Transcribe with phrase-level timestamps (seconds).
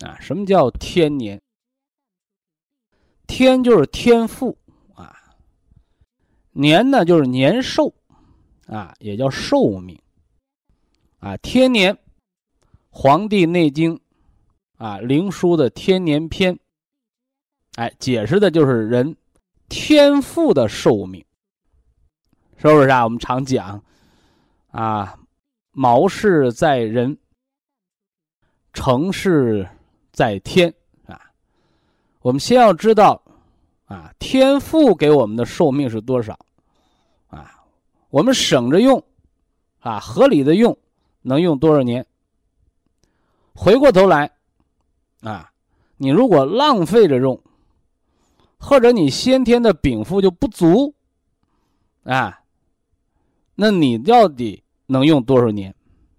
[0.00, 1.40] 啊，什么叫天年？
[3.26, 4.56] 天就是天赋
[4.94, 5.14] 啊，
[6.52, 7.92] 年呢就是年寿
[8.66, 10.00] 啊，也叫寿命
[11.18, 11.36] 啊。
[11.38, 11.94] 天年，
[12.88, 13.94] 《黄帝内经》
[14.78, 16.58] 啊，《灵枢》的天年篇，
[17.74, 19.14] 哎，解释的就是人
[19.68, 21.22] 天赋的寿命，
[22.56, 23.04] 是不是啊？
[23.04, 23.84] 我们常讲
[24.70, 25.18] 啊，
[25.72, 27.18] 毛氏在人，
[28.72, 29.68] 成事。
[30.18, 30.74] 在天
[31.06, 31.30] 啊，
[32.22, 33.22] 我们先要知道
[33.84, 36.36] 啊，天赋给我们的寿命是多少
[37.28, 37.62] 啊？
[38.10, 39.00] 我们省着用
[39.78, 40.76] 啊，合理的用，
[41.22, 42.04] 能用多少年？
[43.54, 44.28] 回过头来
[45.20, 45.52] 啊，
[45.98, 47.40] 你如果浪费着用，
[48.58, 50.92] 或者你先天的禀赋就不足
[52.02, 52.40] 啊，
[53.54, 55.72] 那你到底能用多少年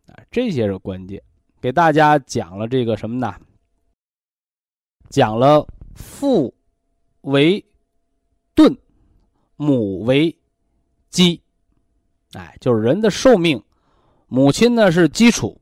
[0.07, 0.23] 啊？
[0.31, 1.21] 这些是关键。
[1.59, 3.35] 给大家讲了这个什么呢？
[5.09, 6.53] 讲了父
[7.21, 7.65] 为
[8.55, 8.77] 盾，
[9.55, 10.37] 母为
[11.09, 11.41] 基，
[12.33, 13.61] 哎，就是人的寿命，
[14.27, 15.59] 母亲呢是基础，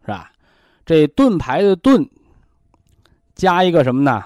[0.00, 0.32] 是吧？
[0.86, 2.08] 这盾牌的盾
[3.34, 4.24] 加一个什么呢？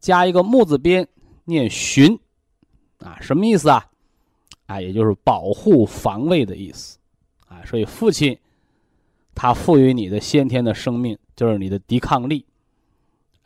[0.00, 1.06] 加一个木字边，
[1.44, 2.18] 念寻，
[2.98, 3.90] 啊，什么意思啊？
[4.66, 6.98] 啊，也就是保护防卫的意思，
[7.46, 8.38] 啊，所以父亲
[9.34, 12.44] 他赋予你的先天的生命，就是你的抵抗力。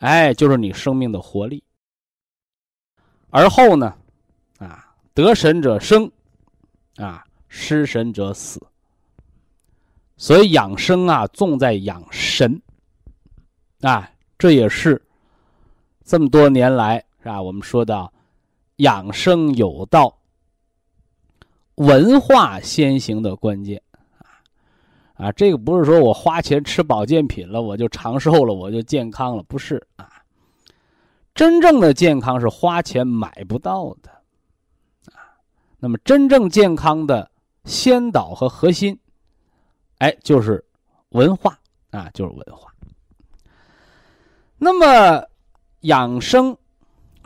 [0.01, 1.63] 哎，就是你生命的活力。
[3.31, 3.97] 而后呢，
[4.59, 6.11] 啊，得神者生，
[6.97, 8.61] 啊，失神者死。
[10.17, 12.61] 所以养生啊，重在养神。
[13.83, 15.01] 啊，这也是
[16.05, 17.41] 这么多年来是吧？
[17.41, 18.13] 我们说到
[18.77, 20.19] 养生有道，
[21.77, 23.83] 文化先行的关键。
[25.21, 30.09] 啊，这个不是说我花钱吃保健品了，我就长寿了，我就健康了，不是啊。
[31.35, 34.11] 真正的健康是花钱买不到的，
[35.13, 35.37] 啊。
[35.79, 37.31] 那么真正健康的
[37.67, 38.99] 先导和核心，
[39.99, 40.65] 哎，就是
[41.11, 41.59] 文化
[41.91, 42.73] 啊，就是文化。
[44.57, 45.23] 那么
[45.81, 46.57] 养生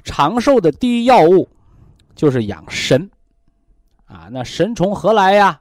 [0.03, 1.49] 长寿的第一要务
[2.17, 3.09] 就是养神，
[4.07, 5.61] 啊，那神从何来呀？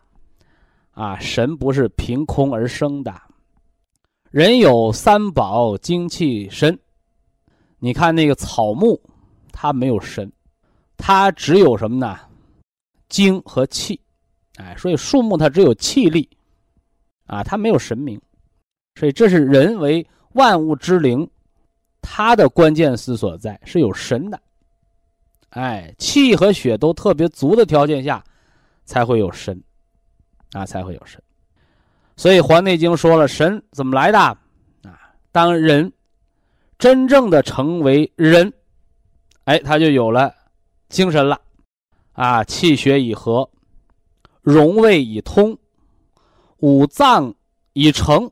[0.93, 3.13] 啊，神不是凭空而生的，
[4.29, 6.77] 人有三宝，精气神。
[7.79, 9.01] 你看那个草木，
[9.51, 10.31] 它没有神，
[10.95, 12.19] 它只有什么呢？
[13.09, 13.99] 精和气，
[14.55, 16.29] 哎，所以树木它只有气力，
[17.25, 18.21] 啊，它没有神明，
[18.95, 21.27] 所以这是人为万物之灵，
[22.01, 24.39] 它的关键词所在是有神的，
[25.49, 28.23] 哎，气和血都特别足的条件下，
[28.85, 29.61] 才会有神。
[30.53, 31.21] 啊，才会有神，
[32.15, 34.19] 所以《黄帝内经》说了，神怎么来的？
[34.19, 34.37] 啊，
[35.31, 35.91] 当人
[36.77, 38.53] 真正的成为人，
[39.45, 40.33] 哎，他就有了
[40.89, 41.41] 精神了，
[42.11, 43.49] 啊，气血已和，
[44.41, 45.57] 荣卫已通，
[46.57, 47.33] 五脏
[47.73, 48.29] 已成，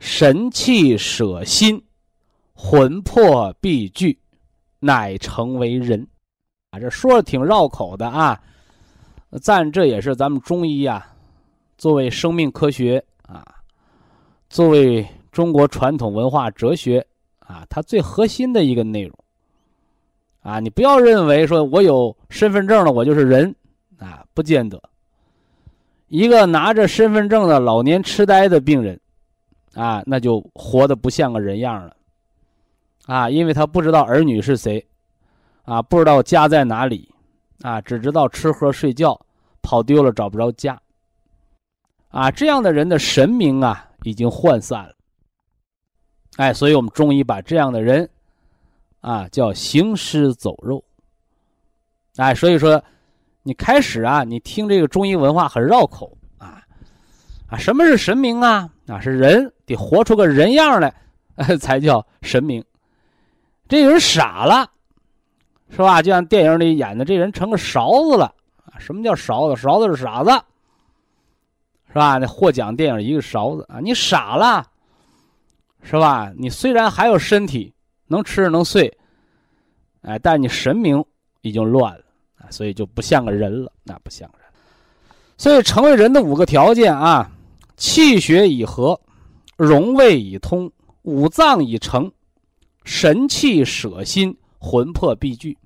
[0.00, 1.80] 神气舍心，
[2.54, 4.18] 魂魄必聚，
[4.80, 6.08] 乃成为人。
[6.70, 8.40] 啊，这说的挺绕口的啊，
[9.40, 11.06] 赞这也是咱们中医呀。
[11.80, 13.42] 作为生命科学啊，
[14.50, 17.06] 作为中国传统文化哲学
[17.38, 19.18] 啊，它最核心的一个内容
[20.42, 23.56] 啊，你不要认为说我有身份证了，我就是人
[23.98, 24.78] 啊，不见得。
[26.08, 29.00] 一个拿着身份证的老年痴呆的病人
[29.72, 31.96] 啊，那就活得不像个人样了
[33.06, 34.86] 啊，因为他不知道儿女是谁
[35.64, 37.10] 啊，不知道家在哪里
[37.62, 39.18] 啊，只知道吃喝睡觉，
[39.62, 40.78] 跑丢了找不着家。
[42.10, 44.94] 啊，这样的人的神明啊，已经涣散了。
[46.36, 48.08] 哎，所以我们中医把这样的人，
[49.00, 50.82] 啊，叫行尸走肉。
[52.16, 52.82] 哎，所以说，
[53.42, 56.62] 你开始啊，你听这个中医文化很绕口啊，
[57.48, 58.68] 啊，什么是神明啊？
[58.88, 60.92] 啊，是人得活出个人样来，
[61.60, 62.64] 才叫神明。
[63.68, 64.68] 这人傻了，
[65.70, 66.02] 是吧？
[66.02, 68.34] 就像电影里演的，这人成个勺子了。
[68.78, 69.60] 什么叫勺子？
[69.60, 70.30] 勺子是傻子，
[71.90, 72.18] 是吧？
[72.18, 74.66] 那获奖电影一个勺子啊，你傻了。
[75.82, 76.30] 是吧？
[76.36, 77.72] 你虽然还有身体，
[78.06, 78.98] 能吃能睡，
[80.02, 81.02] 哎，但你神明
[81.40, 82.04] 已经乱了
[82.36, 84.40] 啊，所以就不像个人了，那不像人。
[85.38, 87.30] 所以成为人的五个条件啊：
[87.78, 89.00] 气血已和，
[89.56, 90.70] 荣卫已通，
[91.00, 92.12] 五脏已成，
[92.84, 95.56] 神气舍心，魂魄必聚，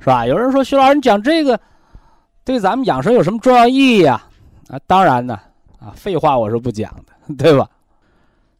[0.00, 0.26] 是吧？
[0.26, 1.60] 有人说徐老师，你讲这个
[2.44, 4.27] 对咱们养生有什么重要意义啊？
[4.68, 5.38] 啊，当然呢，
[5.78, 7.68] 啊，废话我是不讲的， 对吧？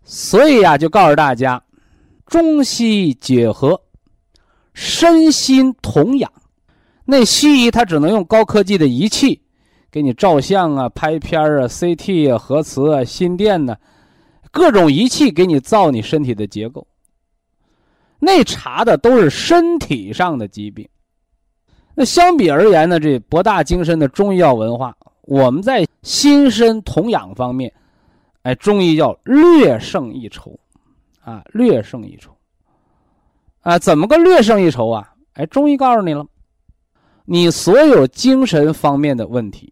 [0.02, 1.62] 所以呀，就告诉大家，
[2.26, 3.82] 中西结合，
[4.72, 6.32] 身心同养。
[7.04, 9.42] 那西医它只能用高科技的仪器，
[9.90, 13.76] 给你照相啊、拍片啊、CT 啊、核磁啊、心电呢，
[14.50, 16.86] 各种仪器给你造你身体的结构。
[18.18, 20.88] 那查的都是身体上的疾病。
[21.94, 24.96] 那相比而言呢，这博大精深的中医药文化，
[25.28, 27.70] 我们在心身同养方面。
[28.42, 30.58] 哎，中医叫略胜一筹，
[31.20, 32.34] 啊，略胜一筹，
[33.60, 35.12] 啊，怎么个略胜一筹啊？
[35.34, 36.26] 哎，中医告诉你了，
[37.26, 39.70] 你所有精神方面的问题，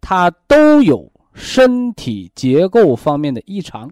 [0.00, 3.88] 它都有身体结构方面的异常。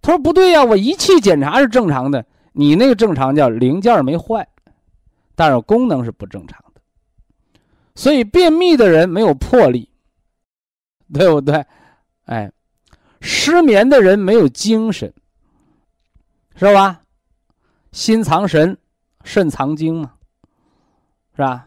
[0.00, 4.46] 他说不对呀，我仪器检查是正常的，你那个正常叫零件没坏，
[5.34, 6.62] 但是功能是不正常。
[7.96, 9.90] 所以便秘的人没有魄力，
[11.12, 11.64] 对不对？
[12.26, 12.52] 哎，
[13.20, 15.12] 失眠的人没有精神，
[16.54, 17.00] 是吧？
[17.92, 18.76] 心藏神，
[19.24, 20.12] 肾藏精嘛，
[21.34, 21.66] 是吧？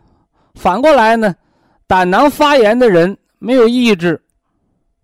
[0.54, 1.36] 反过来呢，
[1.88, 4.22] 胆囊发炎的人没有意志，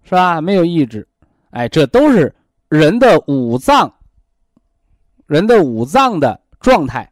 [0.04, 0.39] 是吧？
[0.39, 1.07] 没有意志，
[1.50, 2.36] 哎，这都是
[2.69, 3.92] 人的五脏，
[5.25, 7.12] 人的五脏的状态，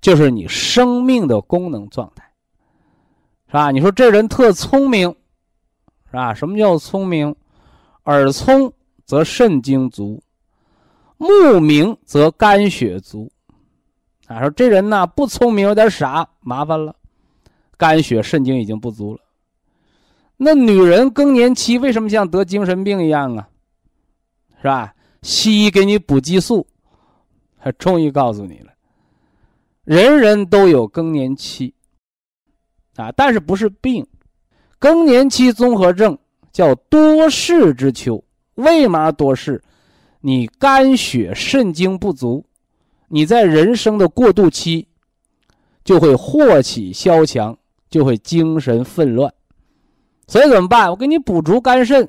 [0.00, 2.27] 就是你生命的功能状态，
[3.48, 3.70] 是吧？
[3.70, 5.08] 你说这人特聪明，
[6.06, 6.32] 是吧？
[6.32, 7.34] 什么叫聪明？
[8.04, 8.72] 耳聪
[9.04, 10.22] 则肾精足，
[11.16, 13.30] 目明则肝血足。
[14.26, 16.94] 啊，说这人呢不聪明，有点傻，麻烦了，
[17.76, 19.20] 肝血肾精已经不足了。
[20.36, 23.48] 那女人更年期为什么像得精神病一样啊？
[24.58, 24.94] 是吧？
[25.22, 26.66] 西医给你补激素，
[27.78, 28.72] 中医告诉你了，
[29.84, 31.74] 人人都有更年期，
[33.02, 34.06] 啊，但是不是病，
[34.78, 36.16] 更年期综合症。
[36.50, 38.24] 叫多事之秋，
[38.54, 39.62] 为嘛多事？
[40.20, 42.44] 你肝血肾精不足，
[43.06, 44.88] 你在人生的过渡期，
[45.84, 47.56] 就会祸起萧墙，
[47.88, 49.32] 就会精神纷乱。
[50.26, 50.90] 所以怎么办？
[50.90, 52.08] 我给你补足肝肾，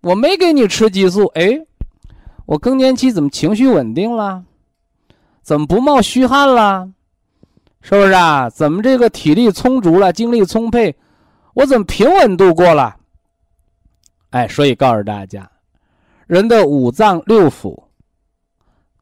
[0.00, 1.66] 我没给你吃激素，哎，
[2.46, 4.44] 我更年期怎么情绪稳定了？
[5.42, 6.90] 怎么不冒虚汗了？
[7.82, 8.48] 是不是啊？
[8.48, 10.94] 怎么这个体力充足了，精力充沛？
[11.54, 12.96] 我怎么平稳度过了？
[14.30, 15.50] 哎，所以告诉大家，
[16.26, 17.82] 人的五脏六腑，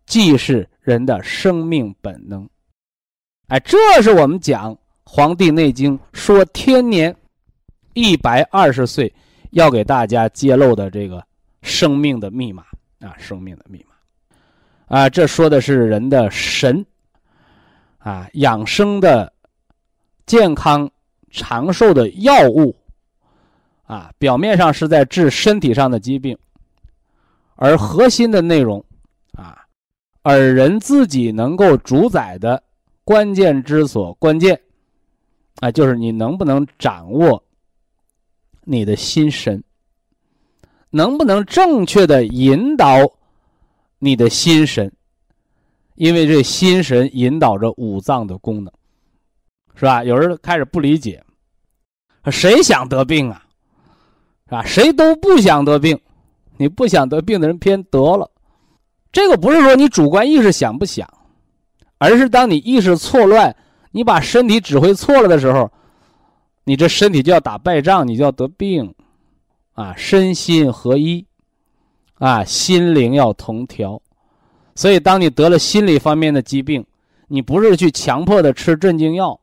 [0.07, 2.49] 既是人的生命本能。
[3.49, 7.15] 哎，这是我们讲《黄帝内经》说天年
[7.93, 9.13] 一百二十岁
[9.51, 11.23] 要给大家揭露的这个
[11.63, 12.65] 生命的密码
[13.01, 16.85] 啊，生命的密码啊，这说的是人的神
[18.01, 19.33] 啊，养生的、
[20.27, 20.91] 健康
[21.31, 22.77] 长寿的药物。
[23.85, 26.39] 啊，表面上是在治身体上的疾病，
[27.57, 28.85] 而核心的内容，
[29.33, 29.67] 啊，
[30.23, 32.63] 而人自己能够主宰的
[33.03, 34.61] 关键之所关键，
[35.59, 37.43] 啊，就是你能不能掌握
[38.63, 39.61] 你的心神，
[40.91, 42.87] 能不能正确的引导
[43.99, 44.93] 你的心神，
[46.01, 48.73] 因为这心神引导着五脏的功能，
[49.75, 50.03] 是吧？
[50.03, 51.23] 有人开始不理解，
[52.33, 53.45] 谁想得病啊？
[54.47, 56.01] 啊，谁都不想得病，
[56.57, 58.31] 你不想得病的人偏得了。
[59.13, 61.07] 这个不是说你主观意识想不想，
[61.99, 63.55] 而是当你意识错乱，
[63.91, 65.71] 你把身体指挥错了的时候，
[66.65, 68.95] 你这身体就要打败仗，你就要得病。
[69.75, 71.27] 啊，身心合一，
[72.15, 74.01] 啊，心灵要同调。
[74.81, 76.83] 所以，当你得了心理方面的疾病，
[77.29, 79.39] 你不是去强迫的吃镇静药，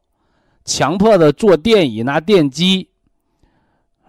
[0.66, 2.90] 强迫的坐电椅拿电击。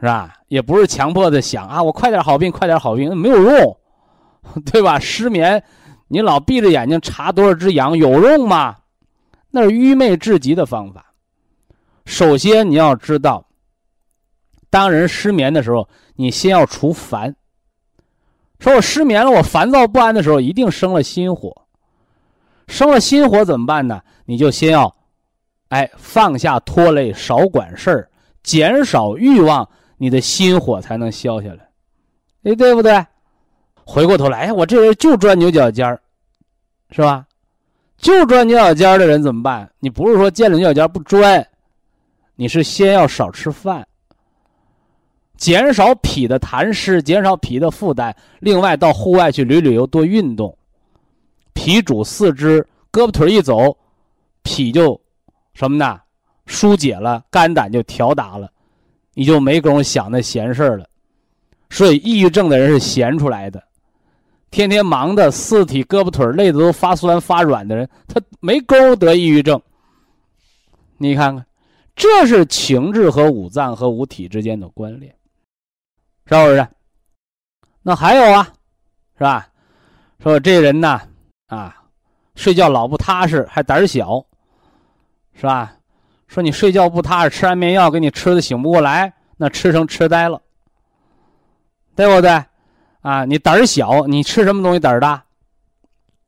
[0.01, 0.39] 是吧？
[0.49, 3.77] 也不是强迫的想啊，我快点好病，快点好病，没有用，
[4.73, 4.99] 对吧？
[4.99, 5.63] 失眠，
[6.07, 8.79] 你老闭着眼睛查多少只羊有用吗？
[9.51, 11.13] 那是愚昧至极的方法。
[12.07, 13.45] 首先你要知道，
[14.71, 17.37] 当人失眠的时候，你先要除烦。
[18.59, 21.55] 说我失眠了，我烦躁不安的时候，一定生了心火。
[22.67, 24.01] 生了心火怎么办呢？
[24.27, 24.95] 你就先要，
[25.69, 28.11] 哎，放下拖累，少管事儿，
[28.43, 31.69] 减少欲望，你的心火才能消下来。
[32.45, 33.07] 哎，对不对？
[33.85, 36.01] 回过头来，哎，我这人就钻牛角尖儿，
[36.91, 37.25] 是吧？
[37.97, 39.71] 就钻牛角尖儿的人怎么办？
[39.79, 41.47] 你不是说见了牛角尖不钻，
[42.37, 43.87] 你是先要少吃饭，
[45.39, 48.15] 减少脾的痰湿，减少脾的负担。
[48.41, 50.55] 另外，到户外去旅旅游，多运动。
[51.55, 53.77] 脾主四肢，胳膊腿一走，
[54.43, 55.01] 脾就
[55.55, 55.99] 什么呢？
[56.47, 58.51] 疏解了，肝胆就调达了，
[59.15, 60.87] 你就没工夫想那闲事了。
[61.71, 63.63] 所以，抑郁症的人是闲出来的，
[64.51, 69.61] 天天忙的四体胳膊腿累的都发酸发软的人，他没工夫得抑郁症。
[70.97, 71.45] 你看看，
[71.95, 75.15] 这是情志和五脏和五体之间的关联，
[76.29, 76.69] 是不是？
[77.83, 78.47] 那还有啊，
[79.17, 79.49] 是吧？
[80.23, 81.01] 说这人呢？
[81.47, 81.75] 啊，
[82.35, 84.23] 睡觉老不踏实，还胆小，
[85.33, 85.75] 是吧？
[86.27, 90.39] 说你睡觉不踏实，吃安眠药给你吃的醒不过来，那吃成痴呆了，
[91.97, 92.45] 对不对？
[93.01, 95.25] 啊，你胆小，你吃什么东西胆大？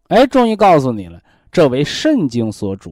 [0.08, 1.20] 哎，中医告诉你了，
[1.52, 2.90] 这为肾经所主，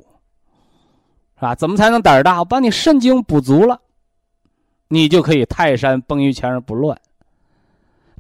[1.37, 1.55] 是吧？
[1.55, 2.41] 怎么才能胆大？
[2.41, 3.81] 我把你肾经补足了，
[4.89, 6.99] 你就可以泰山崩于前而不乱。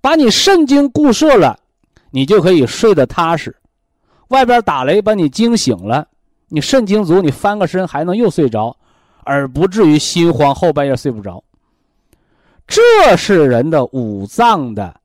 [0.00, 1.58] 把你肾经固摄了，
[2.10, 3.56] 你就可以睡得踏实。
[4.28, 6.06] 外边打雷把你惊醒了，
[6.48, 8.76] 你肾精足，你翻个身还能又睡着，
[9.24, 11.42] 而不至于心慌后半夜睡不着。
[12.66, 15.00] 这是人的五脏的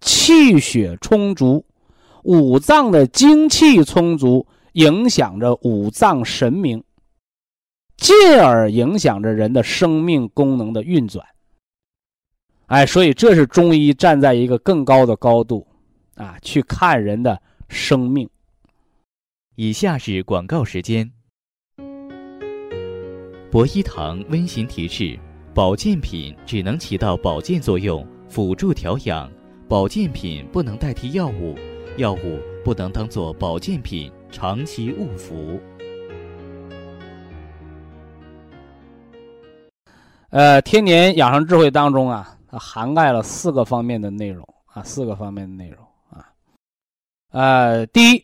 [0.00, 1.64] 气血充足，
[2.22, 6.84] 五脏的精气充足，影响着五脏神明，
[7.96, 11.26] 进而影响着人的生命功能的运转。
[12.66, 15.66] 哎，所以这是中医站在一个更高的高度
[16.16, 18.28] 啊，去看人的生命。
[19.54, 21.10] 以下是广告时间。
[23.50, 25.18] 博一堂温馨提示：
[25.54, 29.30] 保健品只能起到保健作用，辅助调养；
[29.68, 31.54] 保健品不能代替药物，
[31.96, 35.58] 药物不能当做保健品长期误服。
[40.36, 46.28] 呃，天年养生智慧当中啊，它涵盖了四个方面的内容啊，四个方面的内容啊。
[47.30, 48.22] 呃，第一。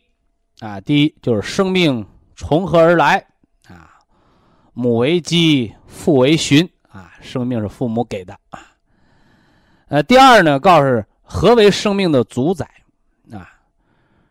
[0.59, 2.05] 啊，第一就是生命
[2.35, 3.17] 从何而来
[3.67, 3.89] 啊？
[4.73, 8.59] 母为基，父为循啊，生命是父母给的啊。
[9.87, 12.69] 呃，第二呢，告诉何为生命的主宰
[13.31, 13.49] 啊？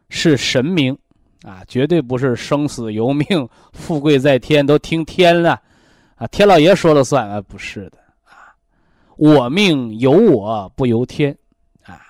[0.08, 0.96] 是神明
[1.42, 5.60] 啊，绝对不是生死由命，富贵在天，都听天了
[6.22, 7.40] 啊，天老爷说了算啊？
[7.40, 8.54] 不是的啊，
[9.16, 11.36] 我命由我不由天
[11.82, 12.00] 啊。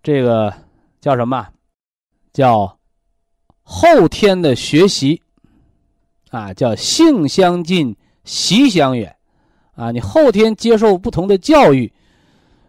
[0.00, 0.54] 这个
[1.00, 1.44] 叫什么？
[2.32, 2.78] 叫。
[3.66, 5.20] 后天的学习，
[6.28, 9.16] 啊，叫性相近，习相远，
[9.74, 11.90] 啊，你后天接受不同的教育，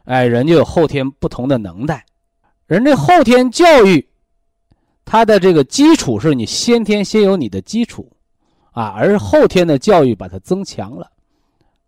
[0.06, 2.04] 哎，人就有后天不同的能耐。
[2.66, 4.08] 人这后天教育，
[5.04, 8.10] 它的这个基础是你先天先有你的基础，
[8.76, 11.10] 啊，而后天的教育把它增强了，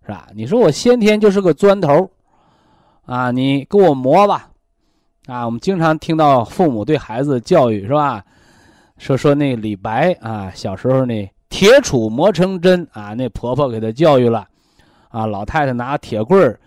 [0.06, 0.29] 是吧？
[0.34, 2.10] 你说我先天就是个砖头，
[3.06, 4.50] 啊，你给我磨吧，
[5.27, 8.24] 啊，我们经常听到父母对孩子教育，是吧？
[8.98, 14.48] 说说那李白啊，小时候那铁杵磨成针啊，那婆婆给他教育了，
[15.10, 16.58] 啊，老太太拿铁棍儿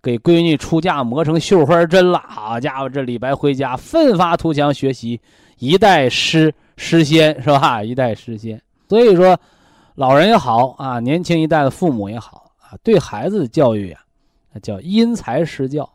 [0.00, 2.24] 给闺女出嫁磨成绣花针了。
[2.26, 5.20] 好家伙，这李白回家奋发图强学习，
[5.58, 7.82] 一代诗诗仙是吧？
[7.82, 8.58] 一代诗仙。
[8.88, 9.38] 所以说，
[9.98, 14.00] 老人也好啊，年轻一代的父母也好啊，对孩子的教育啊，
[14.52, 15.90] 那叫因材施教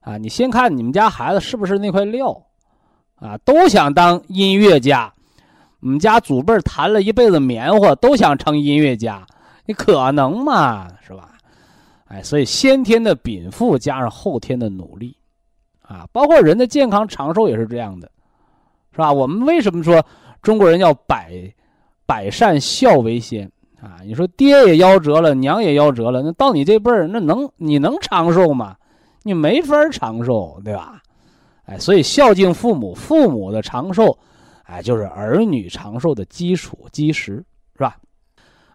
[0.00, 0.18] 啊。
[0.18, 2.36] 你先看你们家孩子是不是那块料。
[3.14, 5.12] 啊，都想当音乐家。
[5.78, 9.24] 我们家祖辈弹了一辈子棉花，都想成音乐家。
[9.66, 10.88] 你可能吗？
[11.00, 11.30] 是吧？
[12.06, 15.16] 哎，所以先天的禀赋加上后天的努力，
[15.82, 18.10] 啊，包括人的健康长寿也是这样的，
[18.90, 19.12] 是吧？
[19.12, 20.04] 我们为什么说
[20.42, 21.32] 中国人要百
[22.08, 24.00] 百善孝为先啊？
[24.02, 28.74] 你说爹也夭折了，娘也夭折了，那到你这辈儿，那能你能长寿吗？
[29.24, 31.02] 你没法长寿，对吧？
[31.66, 34.18] 哎，所以孝敬父母，父母的长寿，
[34.62, 37.98] 哎，就是儿女长寿的基础基石，是吧？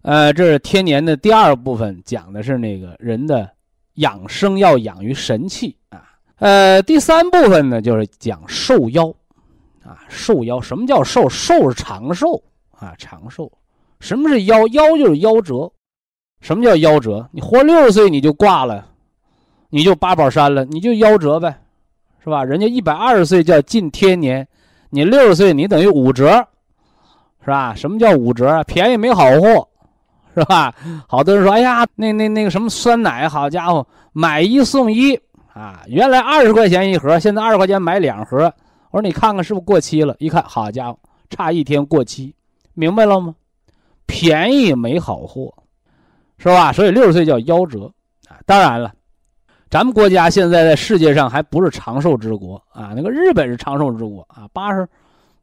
[0.03, 3.49] 呃，这是天年的第二部分，讲的是那个人的
[3.95, 6.03] 养生要养于神气啊。
[6.35, 9.11] 呃，第三部分呢，就是讲寿夭，
[9.83, 11.27] 啊，寿夭，什么叫寿？
[11.27, 12.39] 寿是长寿
[12.83, 13.49] 啊，长寿。
[13.99, 14.67] 什么是夭？
[14.67, 15.71] 夭就是夭折。
[16.41, 17.25] 什么叫夭折？
[17.31, 18.85] 你活六十岁你就挂了，
[19.69, 21.57] 你就八宝山了，你就夭折呗，
[22.21, 22.43] 是吧？
[22.43, 24.45] 人家一百二十岁叫近天年，
[24.89, 26.45] 你六十岁你等于五折，
[27.39, 27.73] 是吧？
[27.73, 28.61] 什么叫五折？
[28.65, 29.65] 便宜没好货，
[30.35, 30.75] 是吧？
[31.07, 35.17] 好多人说，哎呀，那那那个什么酸奶，好家伙，买一送一。
[35.53, 38.51] 啊，原来二十块钱一盒，现在二十块钱买两盒。
[38.91, 40.15] 我说你看看是不是过期了？
[40.19, 40.99] 一看，好家伙，
[41.29, 42.35] 差一天过期，
[42.73, 43.35] 明白了吗？
[44.05, 45.53] 便宜没好货，
[46.37, 46.71] 是吧？
[46.73, 47.91] 所以六十岁叫夭折
[48.27, 48.39] 啊。
[48.45, 48.93] 当然了，
[49.69, 52.93] 咱们国家现在在世界上还不是长寿之国啊。
[52.95, 54.87] 那个日本是长寿之国啊，八十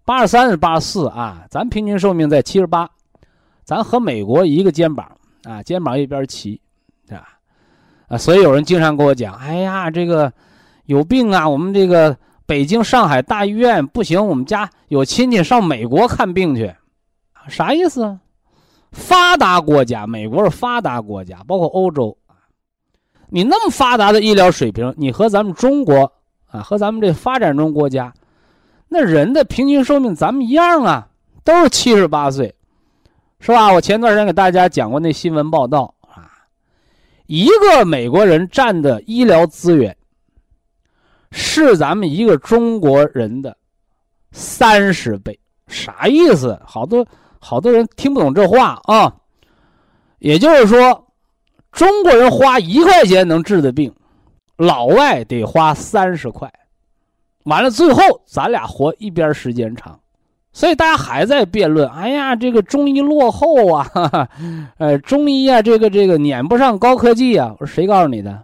[0.04, 2.88] 八十三是八十四啊，咱平均寿命在七十八，
[3.64, 5.10] 咱和美国一个肩膀
[5.44, 6.60] 啊，肩膀一边齐。
[8.06, 10.32] 啊，所以有人经常跟我讲：“哎呀，这个
[10.86, 11.48] 有病啊！
[11.48, 16.74] 我们这个北京、上海大医院不行，我们家有亲戚上美国看病去，
[17.48, 18.20] 啥意思啊？
[18.92, 22.16] 发达国家，美国是发达国家，包括欧洲
[23.28, 26.12] 你那么发达的医疗水平，你和咱们中国
[26.46, 28.12] 啊，和咱们这发展中国家，
[28.88, 31.08] 那人的平均寿命咱们一样啊，
[31.44, 32.54] 都是七十八岁，
[33.38, 33.72] 是吧？
[33.72, 36.26] 我前段时间给大家讲过那新闻报道啊。”
[37.26, 39.96] 一个美国人占的医疗资源，
[41.30, 43.56] 是咱们一个中国人的
[44.32, 46.60] 三十倍，啥意思？
[46.66, 47.06] 好多
[47.40, 49.12] 好多人听不懂这话啊。
[50.18, 51.06] 也就是说，
[51.72, 53.92] 中国人花一块钱能治的病，
[54.56, 56.52] 老外得花三十块，
[57.44, 59.98] 完了最后咱俩活一边时间长。
[60.52, 64.28] 所以大家还在辩论，哎呀，这个中医落后啊，哈哈，
[64.78, 67.54] 呃，中医啊，这个这个撵不上高科技啊。
[67.58, 68.42] 我说谁告诉你的？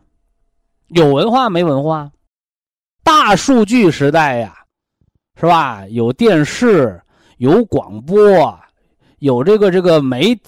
[0.86, 2.08] 有文化没文化？
[3.02, 4.54] 大数据时代呀，
[5.38, 5.84] 是吧？
[5.88, 7.02] 有电视，
[7.38, 8.56] 有广播，
[9.18, 10.38] 有这个这个媒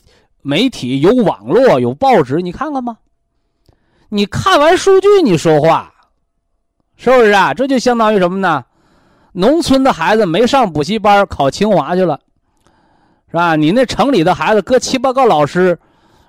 [0.42, 2.96] 媒体，有网络，有报纸，你看看吧。
[4.08, 5.92] 你看完数据，你说话，
[6.96, 7.52] 是不是啊？
[7.52, 8.64] 这就相当于什么呢？
[9.32, 12.18] 农村的孩子没上补习班，考清华去了，
[13.28, 13.54] 是吧？
[13.56, 15.78] 你那城里的孩子，搁七八个老师，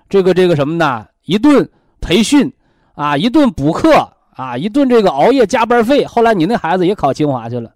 [0.10, 1.08] 这个这个什么呢？
[1.26, 1.68] 一顿
[2.02, 2.52] 培训，
[2.96, 6.06] 啊，一顿补课，啊，一顿这个熬夜加班费。
[6.06, 7.72] 后来你那孩子也考清华去了，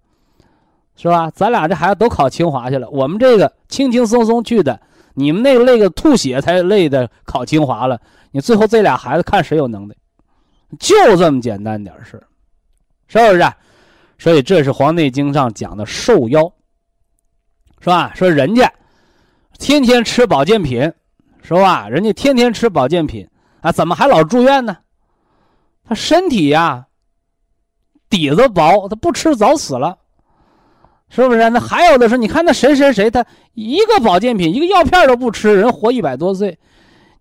[0.96, 1.30] 是吧？
[1.30, 4.80] 咱俩这孩子都考清华去了，我们这个轻轻松松去的，
[5.14, 8.00] 你们那个累个吐血才累的考清华了。
[8.30, 9.94] 你最后这俩孩子看谁有能耐，
[10.78, 12.22] 就这么简单点事
[13.06, 13.52] 是不是？
[14.18, 16.52] 所以这是《黄帝内经》上讲的寿夭，
[17.80, 18.12] 是吧？
[18.14, 18.72] 说人家
[19.58, 20.80] 天天吃保健品，
[21.42, 21.88] 是吧？
[21.88, 23.28] 人家天天吃保健品
[23.60, 24.76] 啊，怎么还老住院呢？
[25.84, 26.86] 他身体呀
[28.08, 29.98] 底子薄，他不吃早死了，
[31.14, 31.48] 是不是？
[31.48, 36.58] 那还有的是，你看那谁谁谁，他一个保健品、一个药片都不吃，人活一百多岁，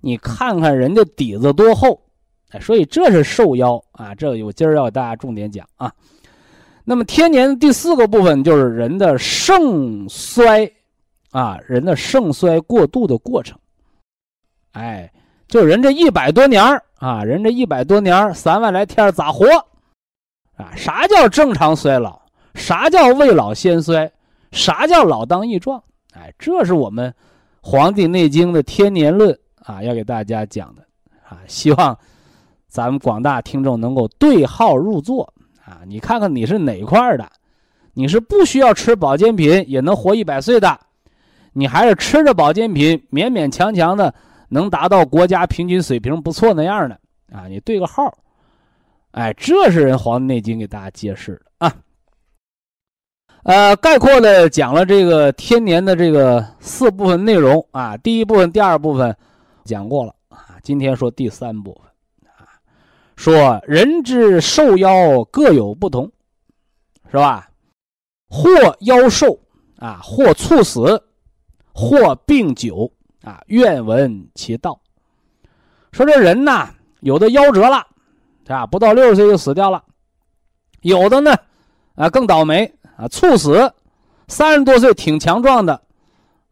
[0.01, 2.01] 你看看人家底子多厚，
[2.49, 4.15] 哎，所以这是寿夭啊！
[4.15, 5.93] 这我今儿要给大家重点讲啊。
[6.84, 10.67] 那么天年第四个部分就是人的盛衰，
[11.29, 13.56] 啊，人的盛衰过度的过程，
[14.71, 15.13] 哎，
[15.47, 16.63] 就人这一百多年
[16.97, 19.45] 啊，人这一百多年三万来天咋活？
[20.58, 22.22] 啊，啥叫正常衰老？
[22.53, 24.11] 啥叫未老先衰？
[24.51, 25.81] 啥叫老当益壮？
[26.13, 27.09] 哎，这是我们
[27.61, 30.83] 《黄帝内经》的天年论啊，要给大家讲的
[31.27, 31.97] 啊，希望
[32.67, 35.33] 咱们广大听众能够对号入座。
[35.65, 37.27] 啊，你看看你是哪块的？
[37.93, 40.79] 你是不需要吃保健品也能活一百岁的，
[41.53, 44.13] 你还是吃着保健品勉勉强强的
[44.49, 46.99] 能达到国家平均水平不错那样的
[47.31, 47.47] 啊？
[47.47, 48.13] 你对个号，
[49.11, 51.51] 哎，这是人《黄帝内经》给大家揭示的。
[53.43, 59.13] 呃，概括的讲了这个天年的这个四部分内容啊，第一部分、第二部分
[59.65, 62.47] 讲过了啊，今天说第三部分啊。
[63.17, 66.10] 说人之寿夭各有不同，
[67.12, 67.49] 是吧？
[68.29, 69.38] 或夭寿
[69.77, 71.03] 啊，或猝死，
[71.73, 72.89] 或病久
[73.23, 73.43] 啊。
[73.47, 74.79] 愿闻其道。
[75.91, 76.69] 说这人呐，
[77.01, 77.86] 有的夭折了，
[78.47, 79.84] 啊，不到六十岁就死掉了；
[80.82, 81.36] 有的呢，
[81.95, 83.73] 啊，更倒霉啊，猝死，
[84.27, 85.82] 三十多岁挺强壮的，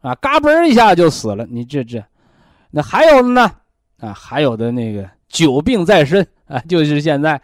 [0.00, 1.46] 啊，嘎嘣一下就死了。
[1.50, 2.04] 你这这，
[2.70, 3.50] 那还有呢，
[3.98, 6.26] 啊，还有的那个久病在身。
[6.48, 7.40] 啊，就是现在，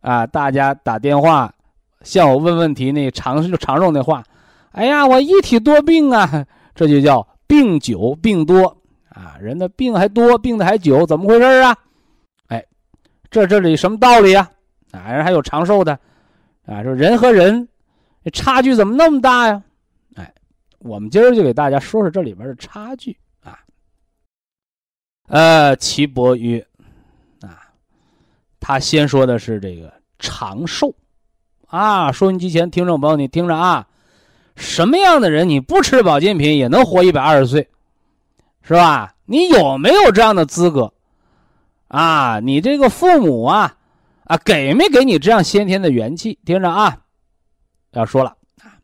[0.00, 1.54] 啊，大家打电话
[2.02, 4.24] 向我问问题，那长长寿那话，
[4.72, 8.76] 哎呀，我一体多病啊，这就叫病久病多
[9.10, 11.76] 啊，人的病还多，病的还久，怎么回事啊？
[12.48, 12.64] 哎，
[13.30, 14.50] 这这里什么道理呀？
[14.90, 15.96] 啊，人还有长寿的，
[16.66, 17.68] 啊，说人和人
[18.32, 19.62] 差距怎么那么大呀？
[20.14, 20.32] 哎，
[20.78, 23.58] 我们今儿就给大家说说这里边的差距啊。
[25.28, 26.64] 呃，岐伯曰
[27.42, 27.58] ：“啊，
[28.60, 30.94] 他先说的是这个长寿
[31.66, 32.12] 啊。
[32.12, 33.88] 收音机前听众朋友，你听着啊，
[34.54, 37.68] 什么样的人你不吃保健品也能活一百二十岁，
[38.62, 39.14] 是吧？
[39.24, 40.92] 你有没有这样的资格？
[41.88, 43.76] 啊，你这个父母啊，
[44.30, 46.38] 啊，给没给你这样先天的元气？
[46.44, 47.02] 听着啊，
[47.90, 48.78] 要说了啊，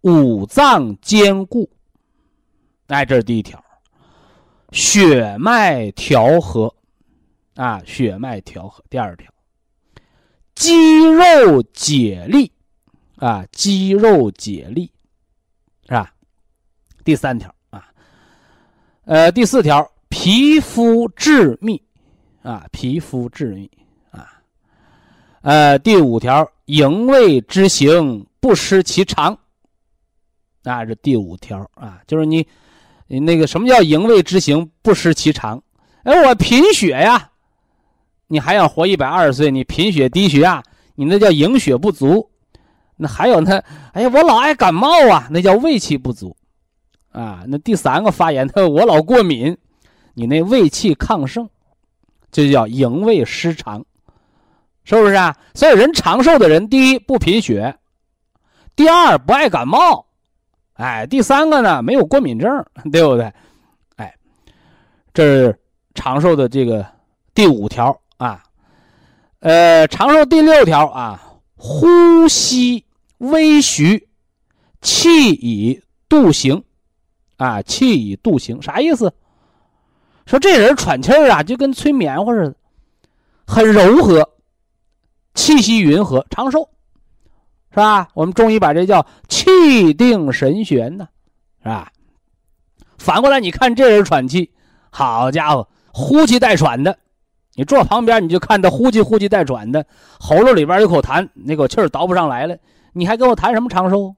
[0.00, 1.70] 五脏坚固，
[2.88, 3.62] 哎，这是第一条。”
[4.72, 6.74] 血脉调和，
[7.54, 8.82] 啊，血脉调和。
[8.90, 9.32] 第二条，
[10.56, 12.50] 肌肉解力，
[13.18, 14.90] 啊，肌肉解力，
[15.84, 16.12] 是吧？
[17.04, 17.88] 第三条啊，
[19.04, 21.80] 呃，第四条，皮肤致密，
[22.42, 23.83] 啊，皮肤致密，啊，
[25.44, 29.38] 呃，第五条，营卫之行不失其常，
[30.64, 32.46] 啊，这第五条啊，就是你。
[33.06, 35.62] 你那个什么叫营卫之行不失其常？
[36.04, 37.30] 哎，我贫血呀，
[38.28, 39.50] 你还想活一百二十岁？
[39.50, 40.62] 你贫血低血压，
[40.94, 42.30] 你那叫营血不足。
[42.96, 43.62] 那还有呢？
[43.92, 46.34] 哎呀，我老爱感冒啊，那叫胃气不足。
[47.12, 49.54] 啊，那第三个发言的， 我老过敏，
[50.14, 51.46] 你那胃气亢盛，
[52.32, 53.84] 这就叫营卫失常，
[54.84, 55.36] 是不是啊？
[55.54, 57.74] 所以人长寿的人，第一不贫血，
[58.76, 60.06] 第二不爱感冒。
[60.74, 62.50] 哎，第三个呢，没有过敏症，
[62.92, 63.32] 对不对？
[63.96, 64.14] 哎，
[65.12, 65.58] 这是
[65.94, 66.86] 长寿的这个
[67.34, 68.42] 第五条啊。
[69.40, 71.20] 呃，长寿第六条啊，
[71.56, 72.84] 呼吸
[73.18, 74.08] 微徐，
[74.82, 76.62] 气以度行，
[77.36, 79.12] 啊，气以度行，啥意思？
[80.26, 82.56] 说这人喘气儿啊，就跟吹棉花似的，
[83.46, 84.28] 很柔和，
[85.34, 86.68] 气息匀和，长寿。
[87.70, 88.08] 是吧？
[88.14, 91.08] 我们中医把这叫气定神闲呢，
[91.60, 91.90] 是吧？
[92.98, 94.52] 反过来，你看这人喘气，
[94.90, 96.96] 好家伙，呼气带喘的。
[97.56, 99.84] 你坐旁边，你就看他呼气呼气带喘的，
[100.20, 102.56] 喉咙里边有口痰，那口气儿倒不上来了。
[102.92, 104.14] 你还跟我谈什么长寿？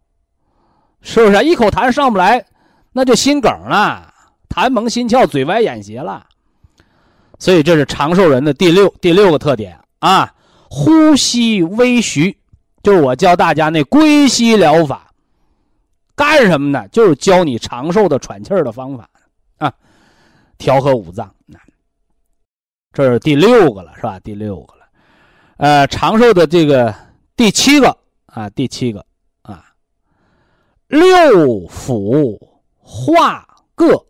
[1.01, 1.43] 是不是？
[1.43, 2.45] 一口痰上不来，
[2.93, 4.13] 那就心梗了，
[4.51, 6.27] 痰蒙心窍，嘴歪眼斜了。
[7.39, 10.31] 所以这是长寿人的第六第六个特点啊，
[10.77, 12.37] 呼吸微徐。
[12.83, 15.11] 就是我教大家那归息疗法，
[16.15, 16.87] 干什么呢？
[16.89, 19.09] 就是教你长寿的喘气儿的方法
[19.57, 19.73] 啊，
[20.59, 21.35] 调和五脏。
[22.93, 24.21] 这是第六个了，是吧？
[24.21, 24.87] 第六个了，
[25.57, 26.95] 呃，长寿的这个
[27.35, 29.05] 第七个啊，第七个
[29.43, 29.65] 啊，
[30.87, 32.39] 六腑
[32.79, 34.07] 化各，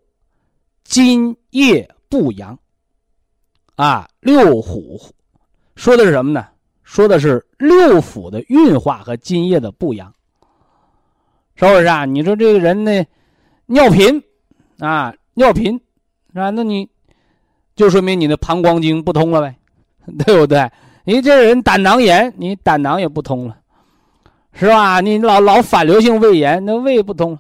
[0.85, 2.59] 津液不阳
[3.77, 5.01] 啊，六腑
[5.77, 6.47] 说的是什么呢？
[6.87, 10.15] 说的是六腑的运化和津液的不扬，
[11.57, 12.05] 是不是啊？
[12.05, 13.05] 你说这个人呢，
[13.67, 14.23] 尿频
[14.79, 15.81] 啊，尿频
[16.33, 16.89] 啊，那你
[17.75, 19.57] 就说明你的膀胱经不通了呗，
[20.25, 20.71] 对不对？
[21.03, 23.59] 你这人胆囊炎，你胆囊也不通了，
[24.53, 25.01] 是吧？
[25.01, 27.37] 你老老反流性胃炎，那胃不通，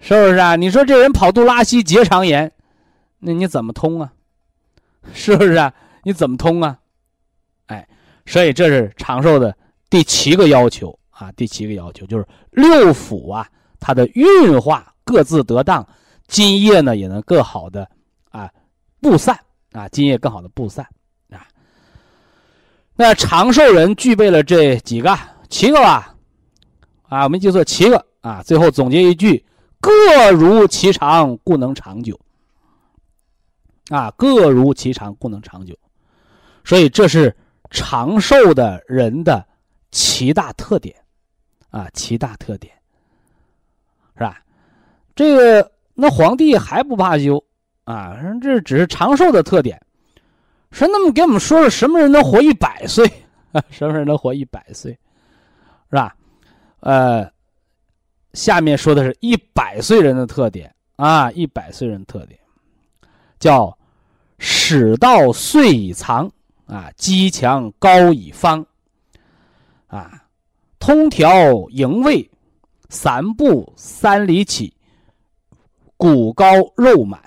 [0.00, 0.56] 是不是啊？
[0.56, 2.50] 你说这人跑肚拉稀、结肠炎，
[3.20, 4.12] 那你怎么通啊？
[5.14, 5.72] 是不是啊？
[6.02, 6.78] 你怎么通啊？
[8.26, 9.54] 所以这是长寿的
[9.90, 13.46] 第七个要求啊，第七个要求就是六腑啊，
[13.78, 15.86] 它的运化各自得当，
[16.26, 17.86] 津液呢也能更好的
[18.30, 18.50] 啊
[19.00, 19.38] 布散
[19.72, 20.84] 啊，津液更好的布散
[21.30, 21.46] 啊。
[22.96, 25.16] 那长寿人具备了这几个
[25.50, 26.14] 七个吧？
[27.02, 28.42] 啊，我们就说七个啊。
[28.42, 29.44] 最后总结一句：
[29.80, 32.18] 各如其长，故能长久。
[33.90, 35.76] 啊，各如其长，故能长久。
[36.64, 37.36] 所以这是。
[37.74, 39.44] 长寿的人的
[39.90, 40.94] 七大特点，
[41.70, 42.72] 啊，七大特点，
[44.16, 44.40] 是吧？
[45.16, 47.44] 这个那皇帝还不怕羞
[47.82, 48.16] 啊？
[48.40, 49.78] 这只是长寿的特点，
[50.70, 53.04] 说那么给我们说说什么人能活一百岁？
[53.70, 54.92] 什么人能活一百岁？
[55.90, 56.14] 是吧？
[56.78, 57.28] 呃，
[58.34, 62.38] 下面说的是一百岁人的特点啊，一百岁人特点
[63.40, 63.76] 叫
[64.38, 66.30] 始到岁已藏。
[66.66, 68.64] 啊，肌强高以方，
[69.86, 70.24] 啊，
[70.78, 72.30] 通调营卫，
[72.88, 74.74] 三步三里起，
[75.96, 76.46] 骨高
[76.76, 77.20] 肉满，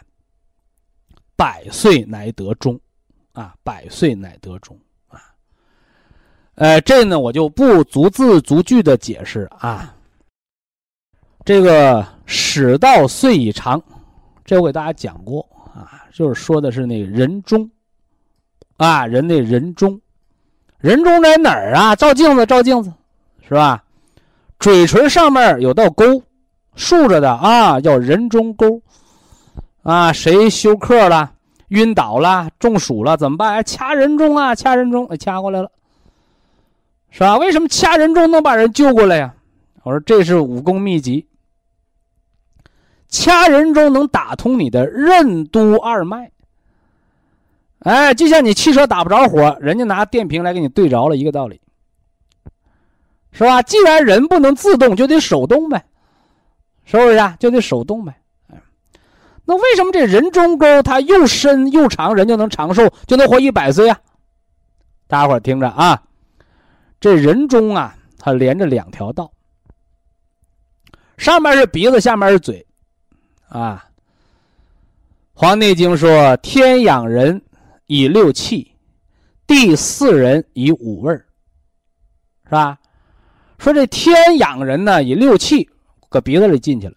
[1.35, 2.79] 百岁乃得终，
[3.33, 4.75] 啊，百岁乃得终，
[5.07, 5.21] 啊，
[6.55, 9.93] 呃，这呢我就不逐字逐句的解释啊。
[11.45, 13.81] 这个始到岁已长，
[14.43, 17.69] 这我给大家讲过啊，就是说的是那个人中。
[18.77, 19.99] 啊，人的人中，
[20.79, 21.95] 人中在哪儿啊？
[21.95, 22.93] 照镜子，照镜子，
[23.47, 23.83] 是吧？
[24.59, 26.23] 嘴唇上面有道沟，
[26.75, 28.81] 竖着的啊，叫人中沟。
[29.83, 31.31] 啊，谁休克了、
[31.69, 33.63] 晕倒了、中暑了怎么办？
[33.63, 35.71] 掐人中啊，掐人中，掐过来了，
[37.09, 37.37] 是吧？
[37.37, 39.33] 为什么掐人中能把人救过来呀？
[39.83, 41.25] 我说这是武功秘籍。
[43.07, 46.29] 掐人中能打通你的任督二脉。
[47.79, 51.61] 哎，就像你汽车打不着火，人家拿电瓶来给你对着了一个道理，
[53.31, 53.61] 是吧？
[53.61, 55.85] 既然人不能自动，就得手动呗，
[56.85, 57.37] 是不是啊？
[57.39, 58.13] 就得手动呗。
[59.45, 63.97] 那为什么这人中沟它又深又长，人就能长寿，就能活一百岁啊？
[65.07, 66.03] 大家伙听着啊，
[66.99, 69.31] 这人中啊，它连着两条道，
[71.17, 72.65] 上面是鼻子，下面是嘴，
[73.47, 73.85] 啊。
[75.39, 77.39] 《黄帝内经》说：“天养人
[77.87, 78.71] 以六气，
[79.47, 81.13] 地四人以五味
[82.45, 82.77] 是吧？
[83.57, 85.67] 说这天养人呢，以六气
[86.09, 86.93] 搁鼻子里进去了。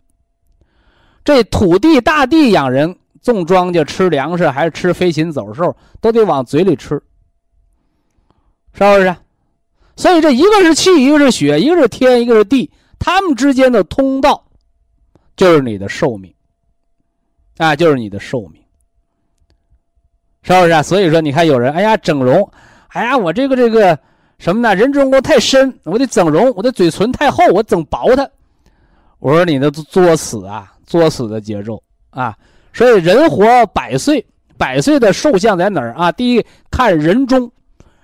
[1.24, 7.00] 这土地、大地养人，种庄稼、吃粮食，还是吃飞禽走兽，都得往嘴里吃，
[8.72, 9.16] 是不是？
[9.96, 14.44] 所以这一个是气，一个是血，一个是天，一个是地，他们之间的通道，
[15.36, 16.34] 就是你的寿命。
[17.58, 18.59] 啊，就是你的寿命，
[20.42, 20.82] 是不是啊？
[20.82, 22.50] 所以说，你看有人，哎呀，整容，
[22.88, 23.98] 哎呀，我这个这个
[24.38, 24.74] 什么呢？
[24.74, 28.28] 人中沟太深，我得整容；我的嘴唇太厚，我整薄它。
[29.18, 32.34] 我说你的作死啊，作死的节奏啊！
[32.72, 34.24] 所以人活百岁，
[34.56, 36.10] 百岁的寿相在哪儿啊？
[36.10, 37.50] 第一看人中，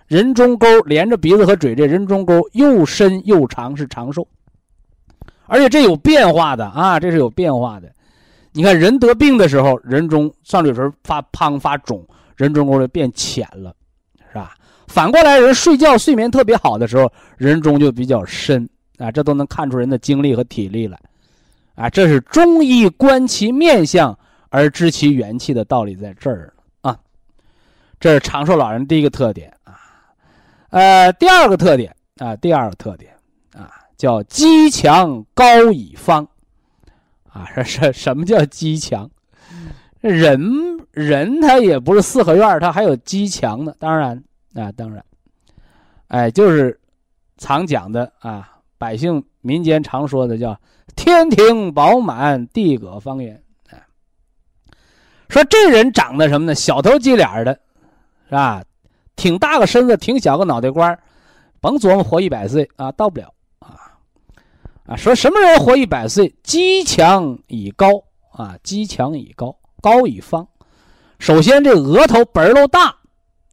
[0.07, 4.29] 人中沟连着鼻子和嘴，这人中沟又深又长，是长寿。
[5.47, 7.91] 而且这有变化的啊，这是有变化的。
[8.53, 13.75] 你看人得病的时候，人中上嘴唇发胖发肿，人中沟就变浅了，
[14.31, 14.55] 是吧？
[14.87, 18.69] 反过来，人睡觉睡眠特别好的时候，人中就比较深
[18.99, 20.99] 啊，这都能看出人的精力和体力来，
[21.75, 24.17] 啊，这是中医观其面相
[24.49, 26.97] 而知其元气的道理在这儿啊。
[27.99, 29.75] 这是长寿老人第一个特点啊，
[30.71, 33.13] 呃，第二个特点啊，第二个特点
[33.55, 36.27] 啊，叫肌强高以方。
[37.33, 39.11] 啊，这 什什么叫肌强？
[40.09, 43.75] 人人他也不是四合院，他还有积强呢。
[43.79, 44.23] 当然
[44.55, 45.05] 啊，当然，
[46.09, 46.81] 哎，就是
[47.37, 50.59] 常讲的啊，百姓民间常说的叫
[50.97, 53.43] “天庭饱满，地阁方圆”。
[53.71, 53.87] 哎，
[55.29, 56.55] 说这人长得什么呢？
[56.55, 57.53] 小头鸡脸的，
[58.27, 58.63] 是吧？
[59.17, 60.99] 挺大个身子，挺小个脑袋瓜
[61.61, 63.33] 甭琢磨活一百岁啊，到不了。
[63.59, 63.97] 啊
[64.87, 66.35] 啊，说什么人活一百岁？
[66.43, 70.45] 积强已高啊，积强已高，高一方。
[71.21, 72.93] 首先，这额头本儿都大，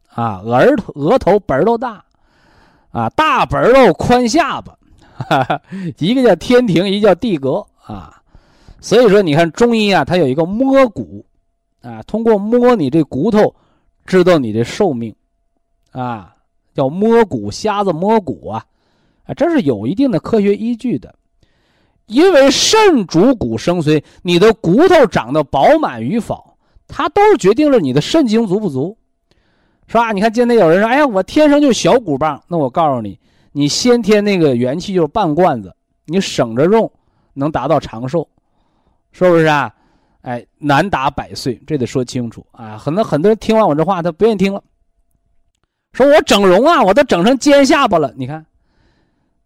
[0.08, 2.04] 啊，额头额头本儿都大，
[2.90, 4.76] 啊，大本儿都宽下巴，
[5.16, 5.62] 哈哈，
[6.00, 8.20] 一个叫天庭，一个叫地阁啊。
[8.82, 11.24] 所以说，你看中医啊，它有一个摸骨，
[11.84, 13.54] 啊，通过摸你这骨头，
[14.08, 15.16] 知道你的寿命，
[15.92, 16.36] 啊，
[16.74, 18.66] 叫摸骨，瞎子摸骨啊，
[19.26, 21.14] 啊，这是有一定的科学依据的。
[22.08, 28.98] 因为肾主骨生髓，你的骨头长得饱满与否，它都是决定了你的肾精足不足，
[29.88, 30.12] 是吧？
[30.12, 33.20] 你看今天有人说：“哎呀，我天生就小骨棒。”那我告诉你，
[33.52, 36.92] 你先天那个元气就是半罐子，你省着用，
[37.34, 38.28] 能达到长寿，
[39.12, 39.74] 是不是啊？
[40.22, 42.78] 哎，难达百岁，这得说清楚啊！
[42.78, 44.64] 很多很多人听完我这话，他不愿意听了，
[45.92, 48.46] 说我整容啊，我都整成尖下巴了，你看，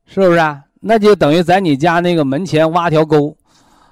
[0.05, 0.63] 是不是啊？
[0.79, 3.35] 那就等于在你家那个门前挖条沟，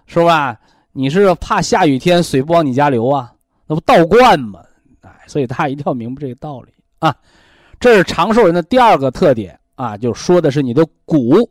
[0.06, 0.60] 是吧？
[0.92, 3.34] 你是怕下雨天水不往你家流啊？
[3.68, 4.62] 那不倒灌吗？
[5.02, 6.70] 哎，所以大家一定要明白这个道理
[7.00, 7.14] 啊。
[7.80, 11.50] 这是长寿人的第二个特点啊，就说的是你的骨，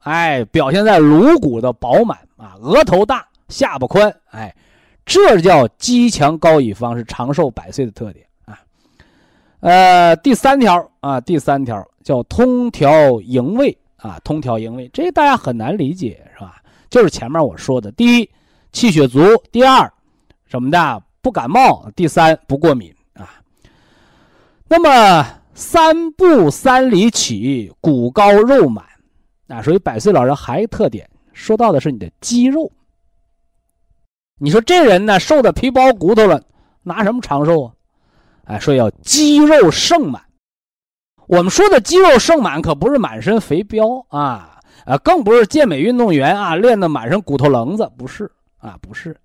[0.00, 4.54] 哎，表现在颅骨的饱满啊，额头大，下巴宽，哎，
[5.04, 8.60] 这叫肌强高以方，是长寿百岁的特点啊。
[9.58, 13.76] 呃，第三条啊，第三条叫通调营卫。
[14.02, 16.60] 啊，通调营卫，这大家很难理解，是吧？
[16.90, 18.28] 就是前面我说的，第一，
[18.72, 19.20] 气血足；
[19.52, 19.90] 第二，
[20.44, 23.40] 什么的不感冒；第三，不过敏啊。
[24.66, 28.84] 那么三步三里起，骨高肉满，
[29.46, 32.70] 啊，所以百岁老人还特点，说到的是你的肌肉。
[34.38, 36.42] 你说这人呢，瘦的皮包骨头了，
[36.82, 37.72] 拿什么长寿啊？
[38.46, 40.20] 哎，说要肌肉盛满。
[41.26, 49.16] 我们说的肌肉盛满可不是满身肥膘啊，啊，更不是健美运动员啊练的满身骨头棱子，不是啊，不是，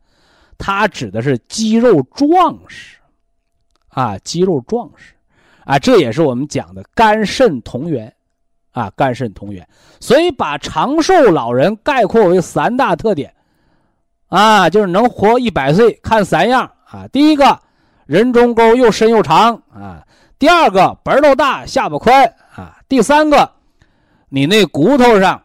[0.58, 2.98] 它指的是肌肉壮实，
[3.90, 5.14] 啊，肌肉壮实，
[5.66, 8.14] 啊，这也是我们讲的肝肾同源，
[8.72, 9.68] 啊，肝肾同源，
[10.00, 13.34] 所以把长寿老人概括为三大特点，
[14.28, 17.60] 啊，就是能活一百岁，看三样啊，第一个
[18.06, 20.06] 人中沟又深又长啊，
[20.40, 23.52] 第二个本儿大下巴宽啊，第三个
[24.30, 25.44] 你那骨头上。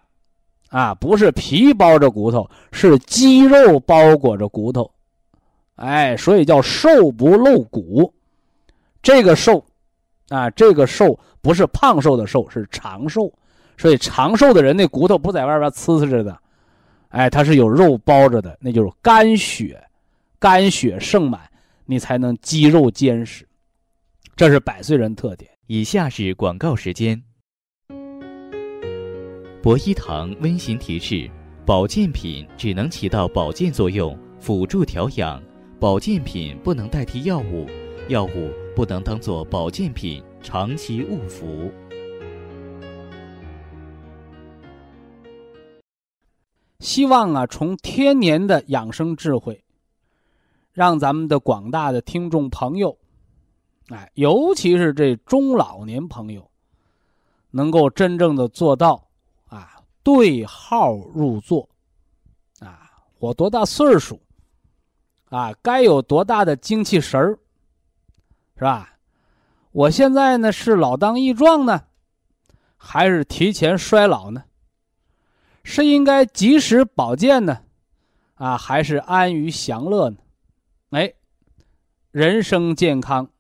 [0.69, 4.91] 啊，不是皮包着骨头，是肌肉包裹着骨头，
[5.75, 8.11] 哎，所以叫瘦不露骨。
[9.03, 9.63] 这个瘦，
[10.31, 13.31] 啊，这个瘦不是胖瘦的瘦，是长寿。
[13.77, 16.39] 所以长寿的人那骨头不在外边呲呲着的，
[17.11, 19.79] 哎，它是有肉包着的，那就是肝血，
[20.39, 21.39] 肝血盛满，
[21.85, 23.47] 你才能肌肉坚实。
[24.35, 25.51] 这是百岁人特点。
[25.67, 27.23] 以下是广告时间。
[29.63, 31.31] 博一堂温馨提示：
[31.67, 35.41] 保健品只能起到保健作用，辅助调养；
[35.79, 37.67] 保健品不能代替药物，
[38.09, 41.71] 药物不能当做保健品长期误服。
[46.81, 49.63] 希望啊，从天年的养生智慧，
[50.73, 52.99] 让咱们的广大的听众朋友，
[53.89, 56.51] 哎，尤其是这中老年朋友，
[57.51, 59.09] 能够真正的做到
[59.49, 59.79] 啊。
[60.05, 61.69] 对号入座，
[62.59, 64.21] 啊，我多大岁数，
[65.29, 67.39] 啊，该有多大的精气神儿，
[68.57, 68.99] 是吧？
[69.71, 71.85] 我现在呢是老当益壮呢，
[72.77, 74.43] 还是提前衰老呢？
[75.63, 77.63] 是应该及时保健呢，
[78.35, 80.17] 啊，还是安于享乐呢？
[80.91, 81.15] 哎，
[82.11, 83.31] 人生健康、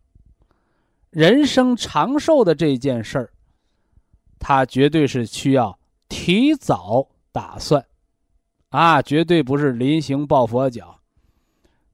[1.12, 3.31] 人生长寿的这件事儿，
[4.38, 5.79] 它绝对是需要。
[6.09, 7.83] 提早打算，
[8.68, 10.98] 啊，绝对不是临行抱佛脚，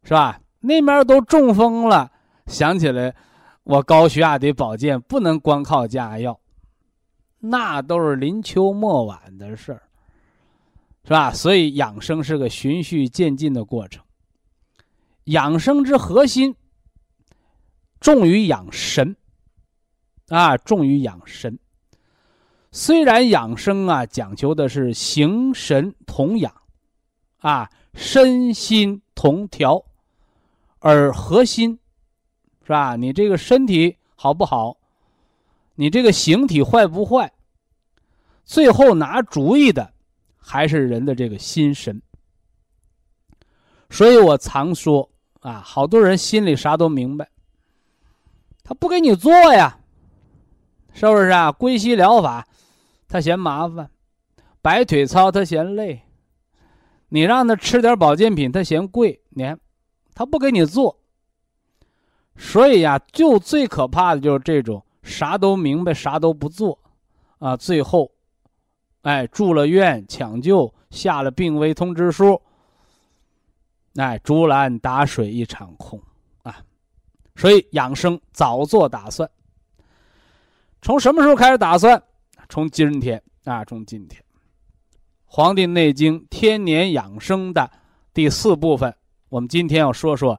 [0.03, 0.41] 是吧？
[0.61, 2.11] 那边都中风了，
[2.47, 3.15] 想起来，
[3.63, 6.41] 我高血压得保健，不能光靠加药，
[7.39, 9.83] 那都是临秋末晚的事儿，
[11.05, 11.33] 是吧？
[11.33, 14.03] 所以养生是个循序渐进的过程。
[15.25, 16.57] 养生之核心，
[18.01, 19.17] 重于养神，
[20.29, 21.59] 啊，重于养神。
[22.71, 26.53] 虽然养生啊讲求的是形神同养，
[27.39, 29.85] 啊身心同调，
[30.79, 31.79] 而核心
[32.63, 32.95] 是吧？
[32.97, 34.77] 你这个身体好不好？
[35.75, 37.33] 你这个形体坏不坏？
[38.45, 39.93] 最后拿主意的
[40.37, 42.01] 还是人的这个心神。
[43.91, 47.29] 所以我常说啊，好多人心里啥都明白，
[48.69, 49.79] 他不给你做呀，
[50.93, 51.51] 是不是啊？
[51.51, 52.47] 归西疗法。
[53.09, 53.91] 他嫌麻烦，
[54.61, 56.03] 摆腿操他嫌累，
[57.09, 59.59] 你让他吃点保健品他嫌贵，你看，
[60.13, 61.01] 他不给你做。
[62.37, 66.79] 所以呀，就最可怕的就是这种啥都明白啥都不做，
[67.39, 68.13] 啊，最后，
[69.01, 72.43] 哎，住了院抢救下了病危通知书，
[73.97, 75.99] 哎，竹篮打水一场空。
[77.39, 79.31] 所以养生早做打算，
[80.83, 82.03] 从什么时候开始打算？
[82.49, 84.21] 从今天啊，从今天，
[85.25, 87.71] 《黄帝内经》天年养生的
[88.13, 88.93] 第四部分，
[89.29, 90.39] 我们今天要说说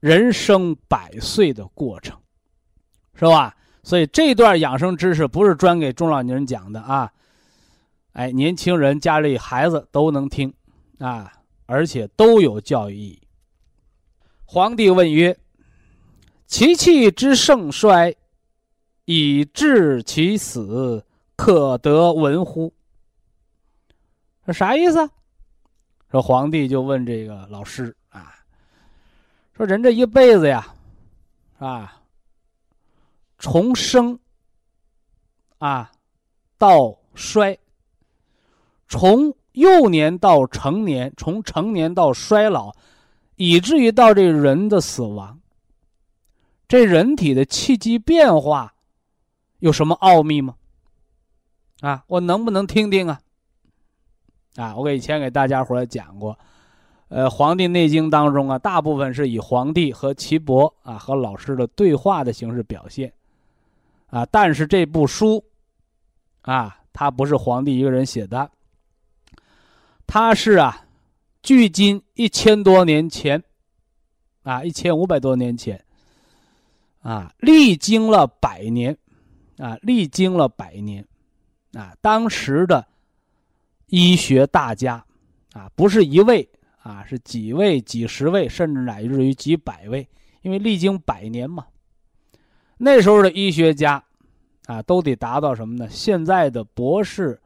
[0.00, 2.18] 人生百岁的过程，
[3.14, 3.54] 是吧？
[3.84, 7.12] 所以这段养生知识不是专给中老年人讲的啊，
[8.12, 10.52] 哎，年轻人家里孩子都能听
[10.98, 11.32] 啊，
[11.66, 13.22] 而且都有教育意义。
[14.44, 15.38] 皇帝问曰
[16.48, 18.12] ：“其气之盛衰，
[19.04, 21.04] 以致其死。”
[21.38, 22.74] 可得闻乎？
[24.44, 25.08] 说啥意思？
[26.10, 28.34] 说皇帝就问这个老师啊，
[29.56, 30.74] 说人这一辈子呀，
[31.60, 32.02] 啊，
[33.38, 34.18] 从生
[35.58, 35.92] 啊
[36.58, 37.56] 到衰，
[38.88, 42.74] 从幼年到成年，从成年到衰老，
[43.36, 45.37] 以至于到这人的死亡，
[46.68, 48.74] 这人体的气机变化
[49.58, 50.54] 有什么奥秘吗？
[51.80, 53.20] 啊，我能不能听听啊？
[54.56, 56.38] 啊，我给以前给大家伙讲过，
[57.08, 63.12] 呃，《黄帝内经》当中啊，大部分是以皇帝和岐伯啊和老师的对话的形式表现，
[64.08, 65.42] 啊，但是这部书，
[66.42, 68.50] 啊，它不是皇帝一个人写的，
[70.06, 70.84] 它是啊，
[71.42, 73.42] 距今一千多年前，
[74.42, 75.82] 啊，一千五百多年前，
[77.00, 78.96] 啊，历经了百年，
[79.58, 81.06] 啊，历经了百年。
[81.74, 82.84] 啊，当时的
[83.88, 85.04] 医学大家，
[85.52, 90.08] 啊，不是一位啊，是几位、几十位，甚至乃至于几百位，
[90.40, 91.66] 因为历经百年嘛。
[92.78, 94.02] 那时候的医学家，
[94.64, 95.86] 啊，都得达到什么呢？
[95.90, 97.38] 现在的博士、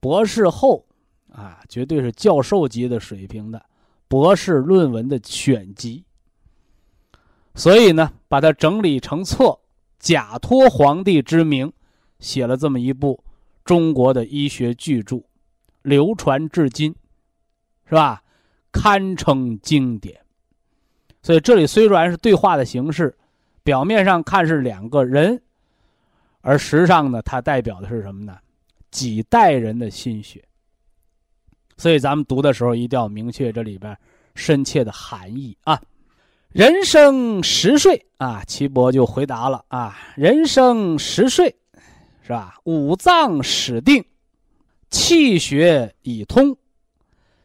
[0.00, 0.86] 博士后，
[1.30, 3.62] 啊，绝对是教授级的水平的
[4.08, 6.02] 博士论文的选集。
[7.54, 9.58] 所以呢，把它整理成册，
[9.98, 11.72] 假托皇帝之名，
[12.20, 13.24] 写了这么一部
[13.64, 15.20] 中国的医学巨著，
[15.82, 16.94] 流传至今，
[17.86, 18.22] 是吧？
[18.70, 20.20] 堪称经典。
[21.20, 23.18] 所以这里虽然是对话的形式，
[23.64, 25.42] 表面上看是两个人，
[26.40, 28.38] 而实际上呢，它代表的是什么呢？
[28.92, 30.44] 几代人的心血。
[31.76, 33.98] 所以咱们读的时候一定要明确这里边
[34.36, 35.82] 深切的含义啊。
[36.52, 41.54] 人生十岁啊，岐伯就回答了啊，人生十岁，
[42.22, 42.56] 是吧？
[42.64, 44.04] 五脏始定，
[44.90, 46.56] 气血已通，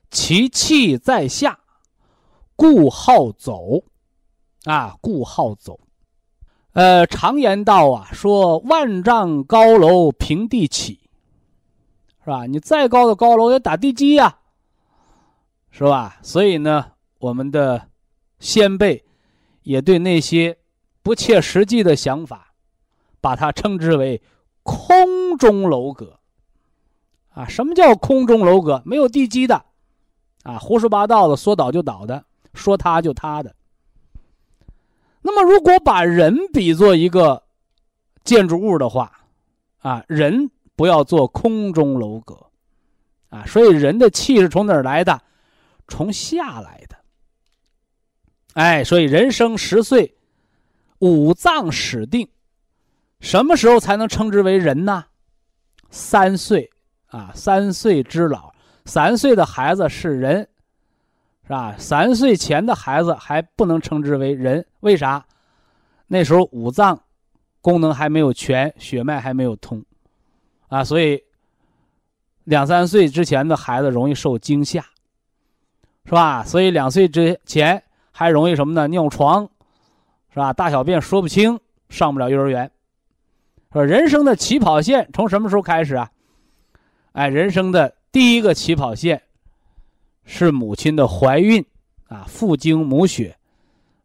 [0.09, 1.59] 其气在下。
[2.55, 3.83] 故好走，
[4.63, 5.79] 啊，故好走。
[6.73, 10.99] 呃，常言道啊，说万丈高楼平地起，
[12.23, 12.47] 是吧？
[12.47, 14.39] 你再高的高楼也打地基呀，
[15.69, 16.17] 是吧？
[16.23, 17.89] 所以呢，我们的
[18.39, 19.03] 先辈
[19.63, 20.57] 也对那些
[21.01, 22.53] 不切实际的想法，
[23.21, 24.21] 把它称之为
[24.63, 26.19] 空中楼阁。
[27.29, 28.81] 啊，什么叫空中楼阁？
[28.85, 29.65] 没有地基的，
[30.43, 32.25] 啊，胡说八道的，说倒就倒的。
[32.53, 33.53] 说塌就塌的。
[35.21, 37.43] 那么，如果把人比作一个
[38.23, 39.11] 建筑物的话，
[39.79, 42.49] 啊，人不要做空中楼阁，
[43.27, 45.21] 啊，所以人的气是从哪儿来的？
[45.89, 46.95] 从下来的。
[48.55, 50.13] 哎，所以人生十岁，
[50.99, 52.27] 五脏始定，
[53.21, 55.05] 什么时候才能称之为人呢？
[55.89, 56.69] 三岁
[57.07, 58.53] 啊，三岁之老，
[58.83, 60.45] 三岁的孩子是人。
[61.47, 61.75] 是吧？
[61.77, 65.23] 三岁前的孩子还不能称之为人，为啥？
[66.07, 66.99] 那时候五脏
[67.61, 69.85] 功能还没有全，血脉还没有通，
[70.69, 71.23] 啊，所以
[72.45, 74.83] 两三岁之前的孩子容易受惊吓，
[76.05, 76.43] 是吧？
[76.43, 77.83] 所以两岁之前
[78.17, 78.87] 还容易什么呢？
[78.87, 79.49] 尿床，
[80.33, 80.53] 是吧？
[80.53, 81.59] 大小便说不清，
[81.89, 82.71] 上不了幼儿园。
[83.73, 86.09] 说人生的起跑线从什么时候开始啊？
[87.11, 89.21] 哎，人生的第一个起跑线。
[90.23, 91.63] 是母亲的怀孕，
[92.07, 93.37] 啊，父精母血，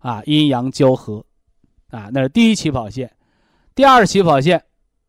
[0.01, 1.25] 啊，阴阳交合，
[1.91, 3.11] 啊，那是第一起跑线。
[3.77, 4.63] 第二起跑线，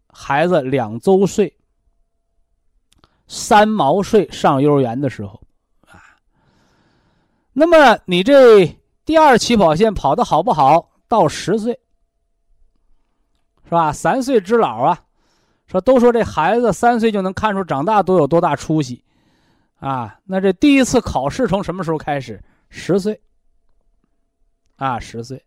[0.07, 1.53] 孩子两周岁、
[3.27, 5.41] 三毛岁上幼儿园的时候，
[5.87, 5.99] 啊，
[7.51, 8.65] 那么你这
[9.05, 10.89] 第二起跑线跑的好不好？
[11.07, 11.79] 到十岁，
[13.65, 13.91] 是吧？
[13.91, 14.99] 三岁之老啊，
[15.67, 19.03] 说都说这孩子三岁就能看出长大都有多大出息。
[19.79, 22.41] 啊，那这第一次考试从什么时候开始？
[22.69, 23.19] 十岁。
[24.77, 25.43] 啊，十岁，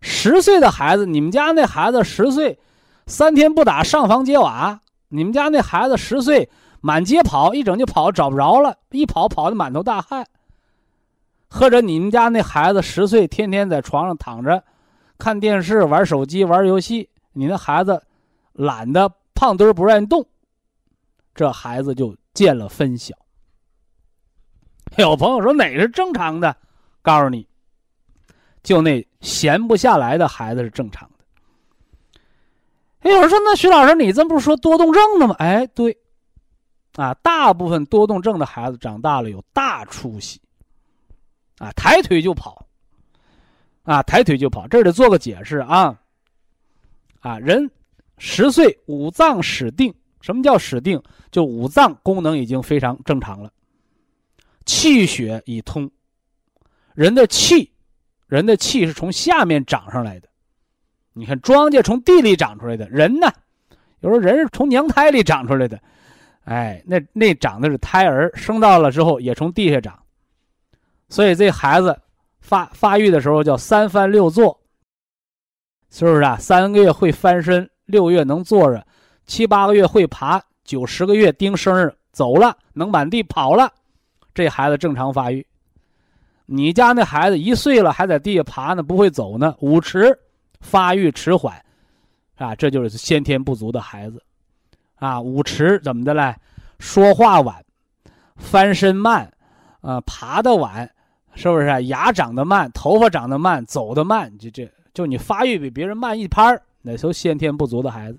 [0.00, 2.58] 十岁的孩子，你们家那孩子十岁，
[3.06, 4.80] 三天不打上房揭瓦。
[5.08, 6.50] 你们家那孩子十岁，
[6.80, 10.26] 满街跑，一整就跑找不着了，一跑跑的满头大汗。
[11.54, 14.64] 或者你们家那孩子十岁，天天在床上躺着，
[15.18, 18.02] 看电视、玩手机、玩游戏，你那孩子
[18.52, 20.26] 懒得胖墩不愿意动，
[21.32, 23.14] 这孩子就见了分晓。
[24.98, 26.56] 有朋友说哪个是正常的？
[27.02, 27.46] 告诉你，
[28.64, 31.24] 就那闲不下来的孩子是正常的。
[33.00, 35.96] 哎有人说：“那徐老师，你这不是说多动症的吗？”哎，对，
[36.96, 40.40] 啊，大部分多动症的孩子长大了有大出息，
[41.58, 42.66] 啊，抬腿就跑，
[43.82, 44.66] 啊，抬腿就跑。
[44.68, 45.98] 这得做个解释啊，
[47.20, 47.70] 啊，人
[48.18, 51.00] 十岁五脏始定，什么叫始定？
[51.30, 53.50] 就五脏功能已经非常正常了。
[54.66, 55.90] 气血已通，
[56.94, 57.70] 人的气，
[58.26, 60.28] 人的气是从下面长上来的。
[61.12, 63.32] 你看庄稼从地里长出来的，人呢，
[64.00, 65.80] 有时候人是从娘胎里长出来的。
[66.44, 70.03] 哎，那那长的是胎儿，生到了之后也从地下长。
[71.14, 71.96] 所以这孩子
[72.40, 74.60] 发发育的时候叫三翻六坐，
[75.88, 76.36] 是不是啊？
[76.40, 78.84] 三个月会翻身，六月能坐着，
[79.24, 83.72] 七八个月会爬，九十个月丁生日走了，能满地跑了。
[84.34, 85.46] 这孩子正常发育，
[86.46, 90.18] 你家那孩子一岁了还在地下爬呢，不会走呢，五迟，
[90.62, 91.64] 发育迟缓，
[92.34, 94.20] 啊，这就是先天不足的孩子，
[94.96, 96.34] 啊，五迟怎么的嘞？
[96.80, 97.64] 说话晚，
[98.34, 99.32] 翻身慢，
[99.80, 100.90] 啊，爬的晚，
[101.34, 101.80] 是不是啊？
[101.82, 108.18] 牙长得慢，头发长得慢，走得慢，就这就你发育比别人慢一拍儿，那都先天不足的孩子，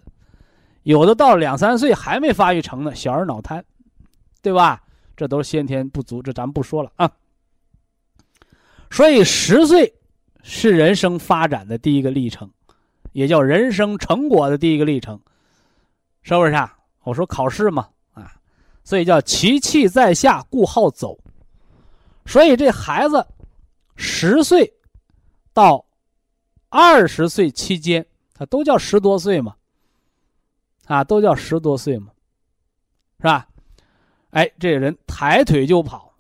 [0.83, 3.63] 有的到两三岁还没发育成呢，小儿脑瘫，
[4.41, 4.81] 对吧？
[5.15, 7.09] 这都是先天不足，这咱不说了啊。
[8.91, 9.93] 所以十岁
[10.43, 12.51] 是人生发展的第一个历程，
[13.13, 15.17] 也叫人生成果的第一个历程，
[16.21, 16.77] 是不是啊？
[17.03, 18.33] 我说考试嘛，啊，
[18.83, 21.17] 所以叫其气在下，故好走。
[22.25, 23.25] 所以这孩子
[23.95, 24.73] 十岁
[25.53, 25.85] 到
[26.69, 29.55] 二十岁期间，他都叫十多岁嘛，
[30.85, 32.11] 啊，都叫十多岁嘛，
[33.19, 33.47] 是吧？
[34.31, 36.13] 哎，这人抬腿就跑，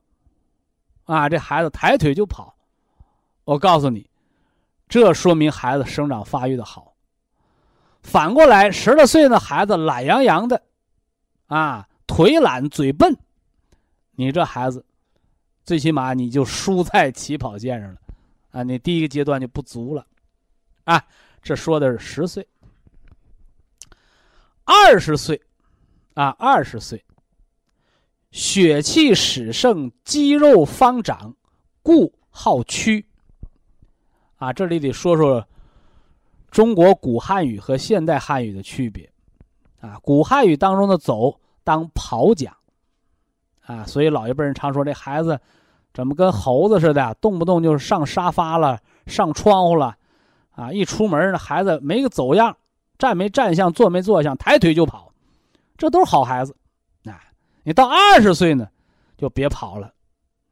[1.03, 2.55] 啊，这孩子抬腿就跑，
[3.43, 4.09] 我告诉你。
[4.87, 6.93] 这说明孩子生长发育的好。
[8.03, 10.61] 反过来，十来岁的孩子懒洋洋的，
[11.47, 13.17] 啊，腿懒嘴笨，
[14.11, 14.85] 你这孩子，
[15.65, 17.97] 最起码你就输在起跑线上了，
[18.51, 20.05] 啊，你第一个阶段就不足了，
[20.83, 21.03] 啊，
[21.41, 22.47] 这说的是十岁。
[24.63, 25.41] 二十岁，
[26.13, 27.03] 啊，二十岁，
[28.31, 31.35] 血气始盛，肌肉方长，
[31.81, 33.05] 故好屈。
[34.37, 35.47] 啊，这里得说说
[36.51, 39.11] 中国古汉语和现代汉语的区别。
[39.79, 42.55] 啊，古汉语当中的“走”当跑讲，
[43.65, 45.39] 啊，所以老一辈人常说这孩子
[45.93, 49.95] 怎么跟猴子似的，动不动就是上沙发了、上窗户了，
[50.51, 52.57] 啊，一出门呢孩子没个走样，
[52.97, 55.11] 站没站相，坐没坐相，抬腿就跑，
[55.77, 56.55] 这都是好孩子。
[57.05, 57.21] 啊，
[57.63, 58.67] 你到二十岁呢，
[59.17, 59.93] 就别跑了，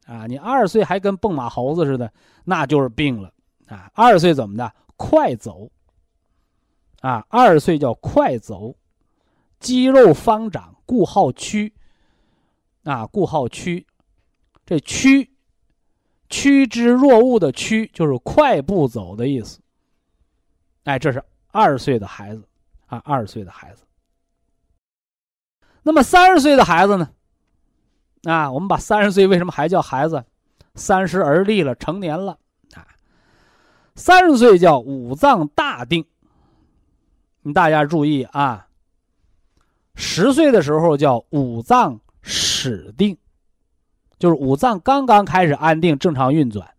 [0.06, 2.10] 啊，你二十岁还跟蹦马猴子似的，
[2.44, 3.30] 那就是病了。
[3.68, 4.72] 啊，二十岁怎么的？
[4.96, 5.68] 快走。
[7.00, 8.74] 啊，二十岁叫快走，
[9.60, 11.73] 肌肉方长，故好屈。
[12.84, 13.86] 啊，故好屈，
[14.64, 15.32] 这屈，
[16.28, 19.60] 趋之若鹜的趋，就是快步走的意思。
[20.84, 22.46] 哎，这是二十岁的孩子，
[22.86, 23.84] 啊，二十岁的孩子。
[25.82, 27.10] 那么三十岁的孩子呢？
[28.24, 30.24] 啊，我们把三十岁为什么还叫孩子？
[30.74, 32.38] 三十而立了，成年了
[32.74, 32.86] 啊。
[33.94, 36.04] 三十岁叫五脏大定，
[37.42, 38.68] 你大家注意啊。
[39.94, 42.00] 十岁的时候叫五脏
[42.64, 43.18] 始定，
[44.18, 46.74] 就是五脏刚刚开始安定、正常运转，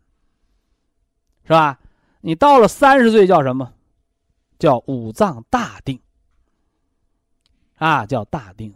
[1.43, 1.79] 是吧？
[2.21, 3.73] 你到了三十岁叫什么？
[4.57, 5.99] 叫五脏大定，
[7.75, 8.73] 啊，叫大定，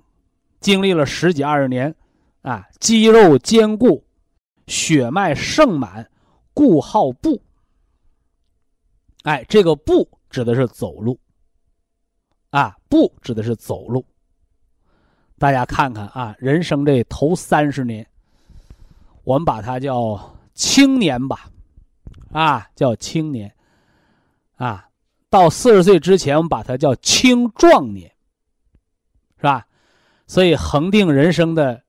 [0.60, 1.96] 经历了十几二十年，
[2.44, 4.06] 啊，肌肉坚固，
[4.68, 6.12] 血脉盛满，
[6.54, 7.42] 故好步。
[9.24, 11.20] 哎，这个步指的是走路，
[12.52, 14.06] 啊，步指的是走路。
[15.40, 18.06] 大家看看啊，人生这头三十年，
[19.24, 21.50] 我们把它叫青年吧，
[22.32, 23.52] 啊，叫青年，
[24.58, 24.88] 啊，
[25.30, 28.12] 到四十岁之前，我们把它叫青壮年，
[29.38, 29.66] 是吧？
[30.28, 31.82] 所以恒定人生的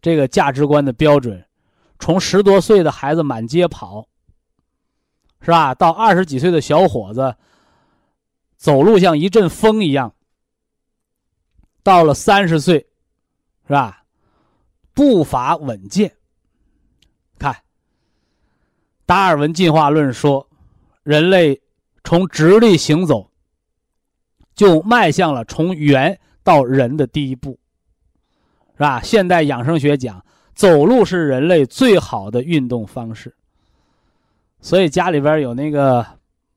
[0.00, 1.44] 这个价值观的标准，
[1.98, 4.06] 从十多岁的孩子满街跑。
[5.42, 5.74] 是吧？
[5.74, 7.34] 到二十几岁的小伙子，
[8.58, 10.12] 走路像一阵风一样。
[11.82, 12.78] 到了三十岁，
[13.66, 14.04] 是吧？
[14.92, 16.12] 步伐稳健。
[17.38, 17.56] 看，
[19.06, 20.46] 达尔文进化论说，
[21.02, 21.60] 人类
[22.04, 23.30] 从直立行走，
[24.54, 27.58] 就迈向了从猿到人的第一步，
[28.74, 29.00] 是吧？
[29.02, 30.22] 现代养生学讲，
[30.54, 33.34] 走路是人类最好的运动方式。
[34.60, 36.04] 所以家里边有那个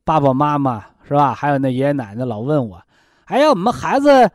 [0.03, 1.34] 爸爸妈妈是吧？
[1.34, 2.82] 还有那爷爷奶奶老问我
[3.26, 4.30] ：“哎呀，我们孩子，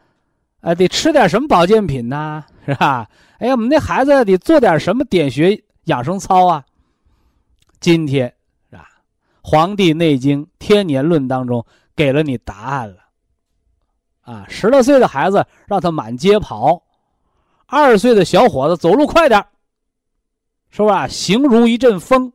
[0.61, 2.45] 哎，得吃点什么保健品呢？
[2.67, 3.09] 是吧？
[3.39, 6.65] 哎呀，我们那孩子得做点什么点穴养生操啊？”
[7.81, 8.27] 今天
[8.71, 8.89] 是吧？
[9.43, 12.97] 《黄帝内经·天年论》当中给了你答案了。
[14.23, 16.83] 啊，十来岁的孩子让他满街跑，
[17.67, 19.45] 二十岁的小伙子走路快点
[20.71, 21.07] 是吧？
[21.09, 22.33] 形如一阵风。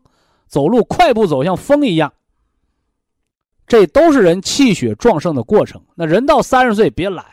[0.47, 2.13] 走路快步走，像风一样。
[3.65, 5.81] 这都是人气血壮盛的过程。
[5.95, 7.25] 那人到三十岁别懒，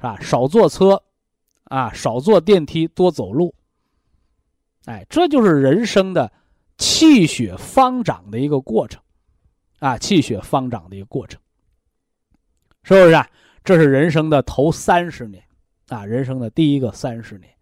[0.00, 0.18] 是吧？
[0.18, 1.02] 少坐车，
[1.64, 3.54] 啊，少坐电梯，多走路。
[4.86, 6.32] 哎，这就是人生的
[6.78, 9.02] 气血方长的一个过程，
[9.78, 11.38] 啊，气血方长的一个过程，
[12.82, 13.14] 是不是？
[13.14, 13.28] 啊？
[13.62, 15.44] 这是人生的头三十年，
[15.88, 17.52] 啊，人生的第一个三十年，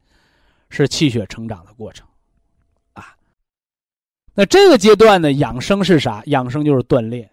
[0.71, 2.07] 是气血成长的过程。
[2.95, 3.17] 啊
[4.33, 6.23] 那这个阶段呢，养生是啥？
[6.27, 7.29] 养生就是锻炼，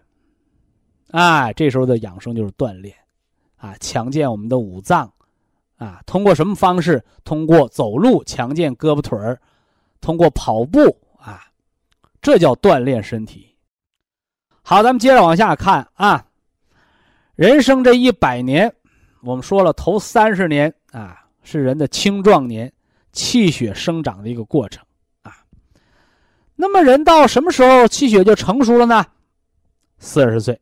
[1.12, 2.92] 哎，这时候的养生就是锻炼，
[3.56, 5.12] 啊，强健我们的五脏，
[5.76, 7.04] 啊，通过什么方式？
[7.24, 9.40] 通过走路强健胳膊腿儿，
[10.00, 11.44] 通过跑步啊，
[12.20, 13.56] 这叫锻炼身体。
[14.62, 16.26] 好，咱们接着往下看啊，
[17.34, 18.72] 人生这一百年，
[19.22, 22.72] 我们说了，头三十年啊，是人的青壮年，
[23.12, 24.84] 气血生长的一个过程
[25.22, 25.32] 啊。
[26.54, 29.04] 那么人到什么时候气血就成熟了呢？
[29.98, 30.60] 四十岁，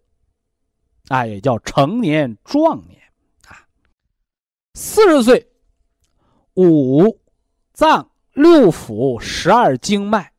[1.08, 3.00] 啊，也叫成年壮年
[3.46, 3.66] 啊。
[4.74, 5.46] 四十岁，
[6.54, 7.20] 五
[7.72, 10.32] 脏六腑十二经脉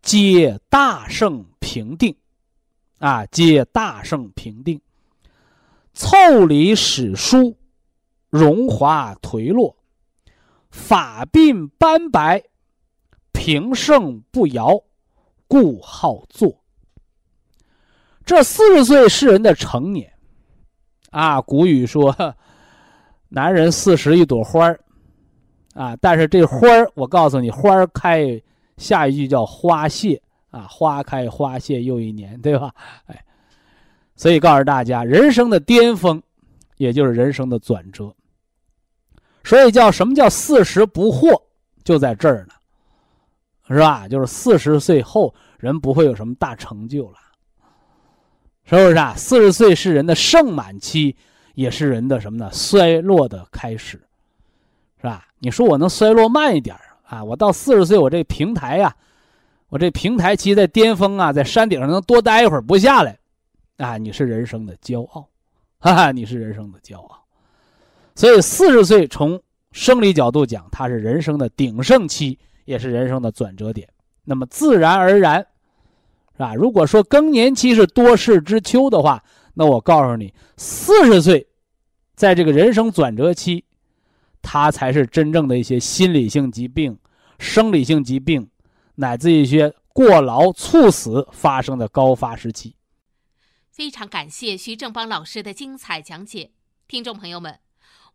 [0.00, 2.16] 皆大盛平定，
[2.98, 4.80] 啊，皆大盛平定，
[5.94, 7.56] 腠理史书，
[8.30, 9.76] 荣华颓落，
[10.70, 12.44] 发鬓斑白，
[13.32, 14.82] 平盛不摇，
[15.46, 16.57] 故好坐。
[18.28, 20.12] 这四十岁是人的成年，
[21.12, 22.14] 啊，古语说，
[23.30, 24.78] 男人四十一朵花儿，
[25.72, 28.38] 啊，但是这花儿，我告诉你，花开，
[28.76, 30.20] 下一句叫花谢，
[30.50, 32.70] 啊，花开花谢又一年，对吧？
[33.06, 33.24] 哎，
[34.14, 36.22] 所以告诉大家，人生的巅峰，
[36.76, 38.14] 也就是人生的转折。
[39.42, 41.40] 所以叫什么叫四十不惑，
[41.82, 42.52] 就在这儿呢，
[43.74, 44.06] 是吧？
[44.06, 47.16] 就是四十岁后，人不会有什么大成就了。
[48.68, 49.14] 是不是啊？
[49.16, 51.16] 四十岁是人的盛满期，
[51.54, 52.50] 也是人的什么呢？
[52.52, 53.98] 衰落的开始，
[54.98, 55.26] 是吧？
[55.38, 57.24] 你说我能衰落慢一点啊？
[57.24, 58.94] 我到四十岁，我这平台呀，
[59.70, 63.18] 我这平台期在巅峰啊，在山顶上能多待一会儿不下来，
[63.78, 65.26] 啊，你是人生的骄傲，
[65.80, 67.24] 哈哈，你是人生的骄傲。
[68.14, 69.40] 所以四十岁从
[69.72, 73.88] 生理角度讲，它是人生的鼎盛期，也是人生的转折点。
[74.24, 75.46] 那么自然而然。
[76.38, 76.54] 是吧？
[76.54, 79.20] 如果说更年期是多事之秋的话，
[79.54, 81.44] 那我告诉你，四十岁，
[82.14, 83.64] 在这个人生转折期，
[84.40, 86.96] 他才是真正的一些心理性疾病、
[87.40, 88.48] 生理性疾病，
[88.94, 92.76] 乃至一些过劳猝死发生的高发时期。
[93.72, 96.52] 非常感谢徐正邦老师的精彩讲解，
[96.86, 97.58] 听众朋友们。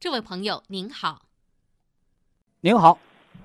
[0.00, 1.18] 这位朋友您好，
[2.62, 2.98] 您好，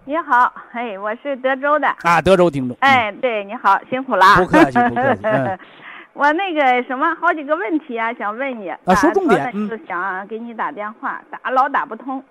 [0.06, 5.22] 您好，哎，我是德州的啊，德州听众，哎，对，你好，辛苦了，不客气，不客气。
[6.16, 12.24] 我那个什么，好几个问题啊，想问你啊，说重点，就想给你打电话，打老打不通。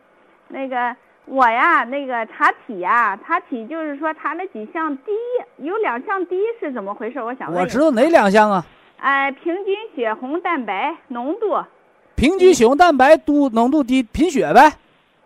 [0.49, 0.97] 那个
[1.27, 5.13] 我呀，那个查体呀，查体就是说查那几项低，
[5.59, 7.21] 有两项低是怎么回事？
[7.23, 7.61] 我想问。
[7.61, 8.65] 我知道哪两项啊？
[8.97, 11.63] 哎，平均血红蛋白浓度。
[12.17, 14.73] 平均血红蛋白度浓度低，贫血呗。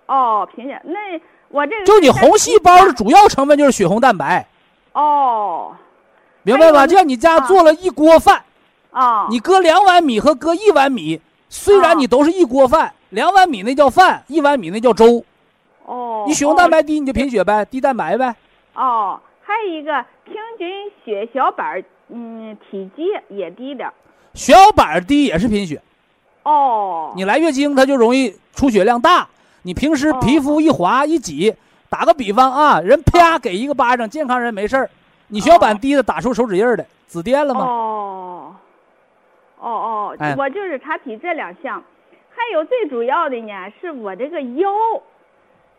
[0.06, 4.46] 哦，贫血，那我这个就你红细胞的主要成分就是血红蛋白。
[4.92, 5.76] 哦，
[6.42, 6.86] 明白吧？
[6.86, 8.42] 就像你家做了一锅饭，
[8.90, 15.24] 啊，你搁两碗米和搁一碗米，虽然你都是一锅饭，两碗米那叫饭，一碗米那叫粥。
[15.84, 18.34] 哦，你血红蛋白低，你就贫血呗，低蛋白呗。
[18.74, 20.68] 哦，还有一个平均
[21.04, 23.90] 血小板，嗯，体积也低点。
[24.34, 25.80] 血小板低也是贫血。
[26.42, 29.26] 哦，你来月经，它就容易出血量大。
[29.62, 31.54] 你平时皮肤一滑一挤，
[31.90, 34.88] 打个比方啊，人啪给一个巴掌，健康人没事儿。
[35.26, 37.60] 你血小板低的，打出手指印儿的，紫癜了吗？
[37.60, 38.54] 哦，
[39.58, 41.82] 哦哦，我就是查体这两项，
[42.30, 44.70] 还有最主要的呢，是我这个腰，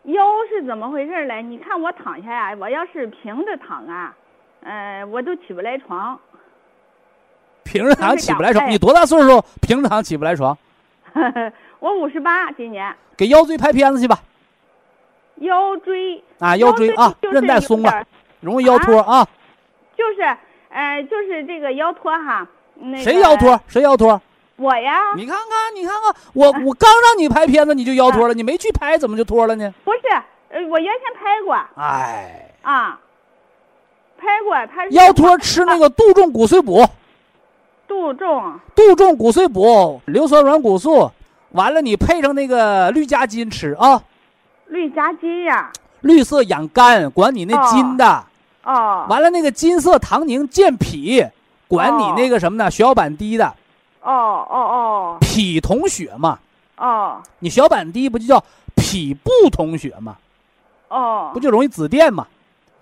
[0.03, 1.41] 腰是怎么回事嘞？
[1.41, 4.15] 你看我躺下呀，我要是平着躺啊，
[4.61, 6.19] 嗯，我都起不来床。
[7.63, 9.43] 平常起不来床，你多大岁数？
[9.61, 10.57] 平常起不来床？
[11.79, 12.93] 我五十八，今年。
[13.15, 14.19] 给腰椎拍片子去吧。
[15.37, 18.05] 腰椎啊，腰椎啊，韧带松了，
[18.41, 19.25] 容易腰托啊。
[19.95, 20.21] 就是，
[20.69, 22.47] 呃，就是这个腰托哈。
[22.97, 23.59] 谁腰托？
[23.67, 24.21] 谁腰托？
[24.57, 25.13] 我呀。
[25.15, 29.73] 你看看，你看看，我我刚让你拍片子，你就腰托了， 你没去拍，怎么就托了呢？
[29.83, 29.99] 不是，
[30.49, 31.55] 呃，我原先拍过。
[31.75, 32.49] 哎。
[32.61, 32.99] 啊。
[34.17, 36.85] 拍过，他腰托吃那个杜仲骨髓补。
[37.89, 41.09] 杜仲，杜仲骨髓补，硫酸软骨素，
[41.53, 43.99] 完了你配上那个绿加金吃啊。
[44.67, 45.71] 绿加金呀。
[46.01, 48.23] 绿色养肝，管你那筋的。
[48.63, 49.07] 哦。
[49.09, 51.25] 完了那个金色糖凝健脾，
[51.67, 52.69] 管你那个什么呢？
[52.69, 53.47] 血小板低的。
[54.03, 55.17] 哦哦哦。
[55.19, 56.37] 脾同血嘛。
[56.77, 57.19] 哦。
[57.39, 58.43] 你血小板低不就叫
[58.75, 60.15] 脾不同血吗？
[60.89, 61.31] 哦。
[61.33, 62.27] 不就容易紫癜吗？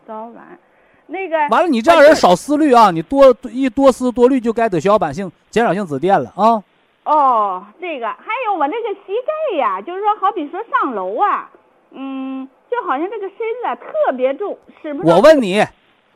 [0.06, 0.60] 早晚。
[1.08, 2.92] 那个完了，你这样人少思虑啊！
[2.92, 6.62] 你多一多思多虑，就该得血小板性减少性紫癜了啊！
[7.06, 11.50] 哦，这个还有我那个膝盖呀，就是说，好比说上楼啊，
[11.92, 15.10] 嗯，就好像这个身子啊特别重，是不是？
[15.10, 15.66] 我问你，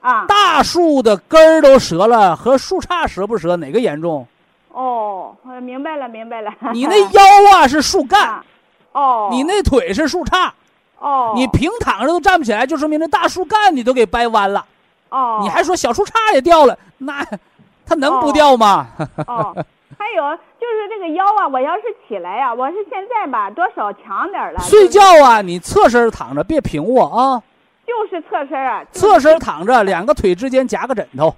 [0.01, 4.27] 啊，大树的根儿都折了，和树杈折不折哪个严重？
[4.73, 6.51] 哦，明白了，明白了。
[6.73, 7.21] 你那腰
[7.55, 8.43] 啊是树干，
[8.91, 10.51] 哦，你那腿是树杈，
[10.99, 14.65] 哦，你平躺着都站不起来，就说明那大树干你都给掰弯了。
[15.11, 17.23] 哦，你还说小树杈也掉了，那
[17.85, 18.87] 它能不掉吗？
[19.27, 19.53] 哦，
[19.97, 24.59] 还有就是这个腰啊，我要是起来呀，我是现在吧，多少强点了。
[24.61, 27.43] 睡觉啊，你侧身躺着，别平卧啊。
[27.85, 28.83] 就是侧身啊。
[28.91, 31.35] 侧身躺着，两个腿之间夹个枕头，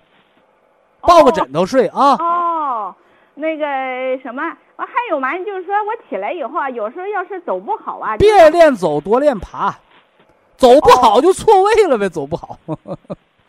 [1.01, 2.15] 抱个枕头睡啊。
[2.19, 2.95] 哦，
[3.33, 3.65] 那个
[4.21, 4.43] 什么，
[4.75, 9.73] 我还有嘛，就是说我起来以后啊，有时候要是走不好啊，别练走，多练爬。
[10.55, 12.57] 走不好就错位了呗，走不好。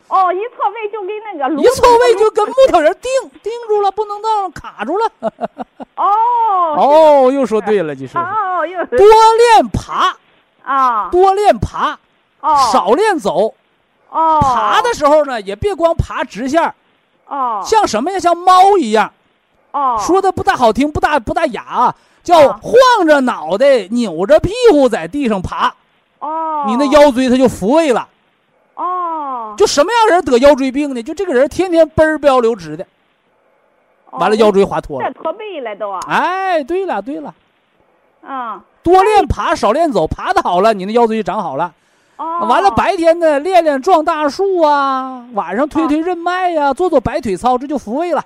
[0.09, 3.11] 哦，一错位就跟那个一错位就跟木头人钉
[3.42, 5.11] 钉住了，不能动，卡住了。
[5.96, 10.16] 哦哦，又说对了，就是哦，又多练爬
[10.62, 11.98] 啊，多练爬，
[12.40, 13.55] 哦，少练走。
[14.11, 16.74] 哦，爬的时候呢，也别光爬直线
[17.26, 18.18] 哦，像什么呀？
[18.18, 19.12] 像猫一样。
[19.72, 25.74] 哦，说的不大好听，不大不大雅，叫晃着脑袋、扭着屁股在地上爬。
[26.18, 28.09] 哦，你那腰椎它就复位了。
[28.74, 29.13] 哦，
[29.57, 31.02] 就什么样人得腰椎病呢？
[31.02, 32.86] 就这个人天天奔儿不要流直的，
[34.11, 35.92] 完了腰椎滑脱了，驼背了都。
[36.09, 37.34] 哎，对了对了，
[38.24, 41.72] 啊，多练爬，少练走，爬的好了，你那腰椎就长好了。
[42.16, 48.24] 哦，完了白天呢练练撞大树啊，晚上推推任脉呀，做做摆腿操，这就复位了。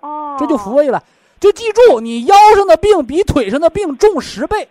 [0.00, 1.02] 哦，这就复位了。
[1.40, 4.68] 就记住，你腰上的病比腿上的病重十倍。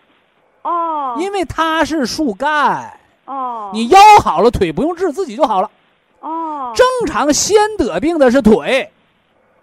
[0.61, 2.93] 哦，因为它是树干。
[3.25, 5.69] 哦，你腰好了，腿不用治，自己就好了。
[6.21, 8.89] 哦，正常先得病的是腿，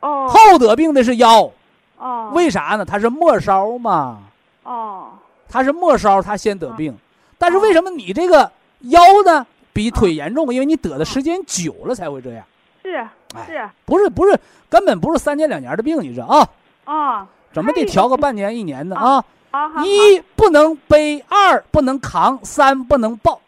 [0.00, 1.50] 哦，后得病的是腰。
[1.96, 2.84] 哦，为啥呢？
[2.84, 4.18] 它是末梢嘛。
[4.62, 5.11] 哦，
[5.48, 6.96] 它是末梢，它先得病。
[7.38, 8.50] 但是为什么你这个
[8.80, 10.52] 腰呢比腿严重？
[10.52, 12.44] 因为你得的时间久了才会这样。
[12.82, 13.06] 是
[13.46, 14.38] 是，不是不是，
[14.68, 16.48] 根本不是三年两年的病，你这啊。
[16.84, 17.26] 哦。
[17.50, 19.24] 怎么得调个半年一年的啊？
[19.50, 23.40] 啊，一不能背，二不能扛，三不能抱。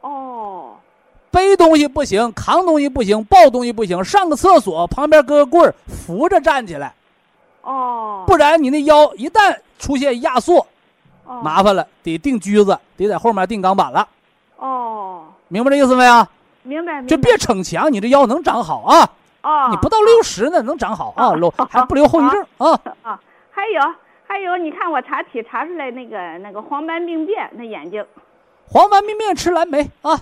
[0.00, 0.59] 哦，
[1.30, 4.02] 背东西不行，扛东西不行，抱东西不行。
[4.04, 6.92] 上个厕所旁边搁个棍儿扶着站起来。
[7.62, 10.66] 哦，不然你那腰一旦出现压缩，
[11.24, 14.08] 哦、麻烦了，得定锯子，得在后面定钢板了。
[14.56, 16.26] 哦，明白这意思没有？
[16.62, 19.08] 明白，就别逞强，你这腰能长好啊。
[19.42, 22.72] 哦，你不到六十呢，能长好啊，留还不留后遗症啊。
[23.02, 23.20] 啊，
[23.50, 23.80] 还有
[24.26, 28.04] 还有，你看我查体查出来那个那个黄斑病变，那眼睛。
[28.66, 30.20] 黄斑病变吃蓝莓啊，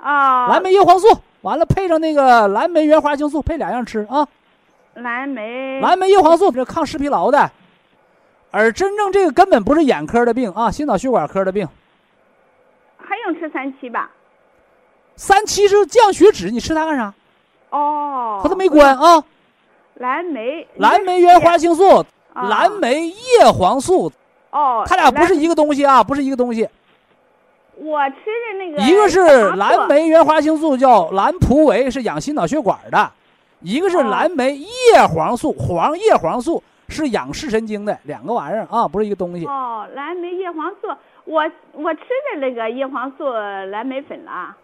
[0.00, 1.06] 啊，蓝莓叶黄素，
[1.42, 4.26] 完了配上那个蓝莓原花青素，配两样吃啊。
[4.94, 7.50] 蓝莓，蓝莓叶黄素这抗视疲劳的，
[8.50, 11.68] 而真正这个根本不是眼科的病啊，心脑血管科的病。
[12.96, 14.10] 还用吃三七吧？
[15.16, 17.12] 三七是降血脂，你吃它干啥？
[17.70, 19.22] 哦，和它没关啊。
[19.94, 24.12] 蓝莓，蓝莓原花青素，蓝莓叶黄素，
[24.50, 26.68] 哦，它俩不是一个东西啊，不是一个东西。
[27.80, 33.10] 我吃的那个，一个是蓝莓原花青素，叫蓝普维，是养心脑血管的；
[33.60, 39.46] 一个是蓝莓叶黄素，黄叶黄素是养视神经的，两个玩意儿啊，不是一个东西。
[39.46, 40.88] 哦，蓝莓叶黄素，
[41.24, 43.30] 我我吃的那个叶黄素
[43.70, 44.56] 蓝莓粉了。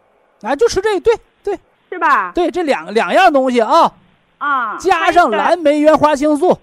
[0.43, 1.59] 啊，就吃这，对对，
[1.91, 2.33] 是吧？
[2.35, 3.93] 对，这两两样东西啊，
[4.39, 6.59] 啊，加上蓝莓原花青素，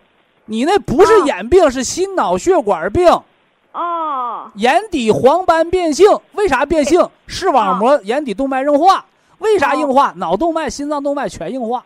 [0.45, 3.07] 你那不是眼病，是心脑血管病。
[3.73, 7.09] 哦，眼底黄斑变性，为啥变性？
[7.25, 9.05] 视网膜、眼底动脉硬化，
[9.37, 10.13] 为啥硬化？
[10.17, 11.83] 脑动脉、心脏动脉全硬化。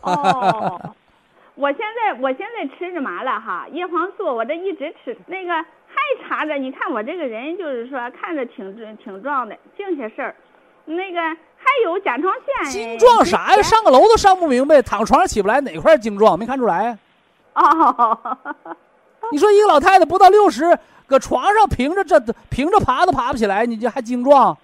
[0.00, 0.80] 哦，
[1.54, 3.66] 我现在我现在吃什么了哈？
[3.70, 5.94] 叶黄素，我这一直吃，那个还
[6.26, 6.54] 查着。
[6.54, 10.34] 你看我这个人就是说看着挺挺壮的，净些事儿。
[10.84, 13.62] 那个还有甲状腺，精壮啥呀？
[13.62, 16.36] 上个楼都上不明白，躺床上起不来，哪块精壮？
[16.36, 16.98] 没看出来？
[17.54, 18.18] 哦。
[19.32, 22.18] 你说一个老太太不到六十，搁床上平着这
[22.48, 24.56] 平着爬都爬不起来，你这还精壮？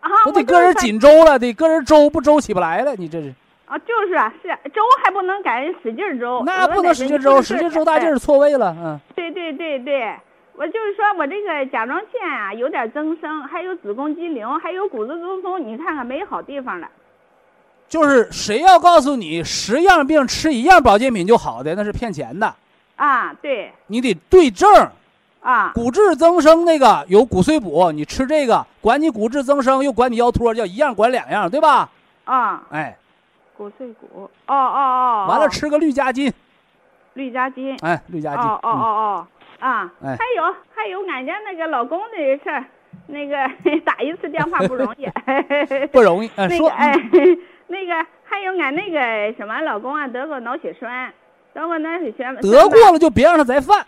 [0.00, 3.32] 啊，我得搁人紧周了，得搁人周不周起不来了，你这是？
[3.66, 9.00] 啊，就是啊，是周还不能赶人使劲周，那不能使劲周，使劲周大劲儿错位了，嗯。
[9.14, 10.14] 对对对对，
[10.56, 16.88] 我就是说我这个甲状腺啊有点增生，还有子宫肌瘤，还有骨质疏松，你看看没好地方了。
[17.88, 22.54] 就是谁要告诉你十样病吃一样保健品就好的，那是骗钱的。
[22.96, 24.68] 啊，对，你得对症
[25.40, 25.72] 啊。
[25.74, 31.88] 骨质增生那个有骨碎补，你吃这个管你骨质增生，又管你腰托，叫一样管两样，对吧？
[32.24, 32.96] 啊，哎，
[33.56, 36.32] 骨碎补，哦哦哦，完了吃个绿加金，
[37.14, 39.26] 绿加金，哎，绿加金，哦哦哦哦，
[39.58, 42.64] 啊，哎，还有还有俺家那个老公的事儿，
[43.08, 43.36] 那个
[43.84, 45.08] 打一次电话不容易，
[45.90, 46.92] 不容易，那说个哎，
[47.66, 51.12] 那个 还有俺那个什么老公啊得过脑血栓。
[51.54, 53.84] 得过那是全得过了就别让他再犯。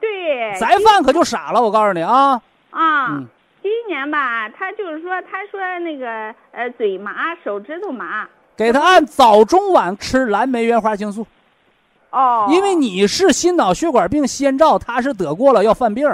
[0.00, 1.62] 对，再犯可就傻了。
[1.62, 2.40] 我告诉你啊。
[2.70, 3.06] 啊。
[3.10, 3.26] 嗯。
[3.62, 8.28] 第一年吧，他就是说，他说那个呃嘴麻，手指头麻。
[8.56, 11.26] 给他按早中晚吃蓝莓原花青素。
[12.10, 12.46] 哦。
[12.50, 16.06] 因为你是心脑血管病先兆，他是得过了要犯病。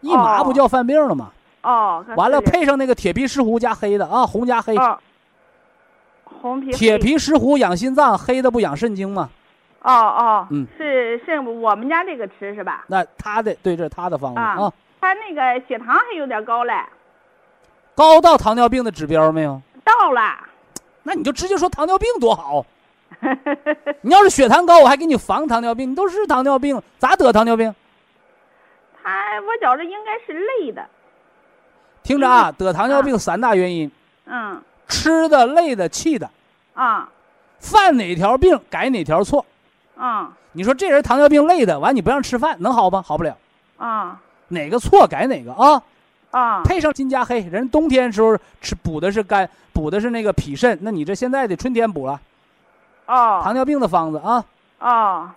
[0.00, 1.30] 一麻不叫犯病了吗？
[1.62, 2.04] 哦。
[2.16, 4.76] 完了，配上那个铁皮石斛加黑的啊，红加黑。
[6.24, 6.70] 红皮。
[6.72, 9.30] 铁皮石斛养心脏，黑的不养肾经吗？
[9.84, 10.48] 哦哦。
[10.50, 10.66] 嗯。
[10.76, 12.84] 是是，我们家这个吃是吧？
[12.88, 14.72] 那他的对，这是他的方法啊。
[15.00, 16.74] 他那个血糖还有点高嘞，
[17.94, 19.62] 高到糖尿病的指标没有？
[19.84, 20.38] 到了，
[21.02, 22.64] 那你就直接说糖尿病多好。
[24.00, 25.90] 你要是血糖高，我还给你防糖尿病。
[25.90, 27.72] 你都是糖尿病，咋得糖尿病？
[29.02, 30.84] 他我觉着应该是累的。
[32.02, 33.90] 听着啊，得糖尿病三大原因。
[34.24, 34.60] 嗯。
[34.88, 36.28] 吃的、累的、气的。
[36.72, 37.08] 啊。
[37.60, 39.44] 犯哪条病改哪条错。
[39.96, 40.30] 啊。
[40.52, 43.02] 你说这人糖尿病累的，完你不让吃饭，能好吗？
[43.06, 43.36] 好不了。
[43.76, 44.20] 啊。
[44.48, 45.82] 哪个错改哪个啊？
[46.30, 52.20] 啊，配上金加黑，人冬天时候吃补的是肝，补的是那个脾肾，那你这现在得春天补了。
[53.06, 54.44] 哦，糖尿病的方子啊。
[54.80, 55.30] 哦，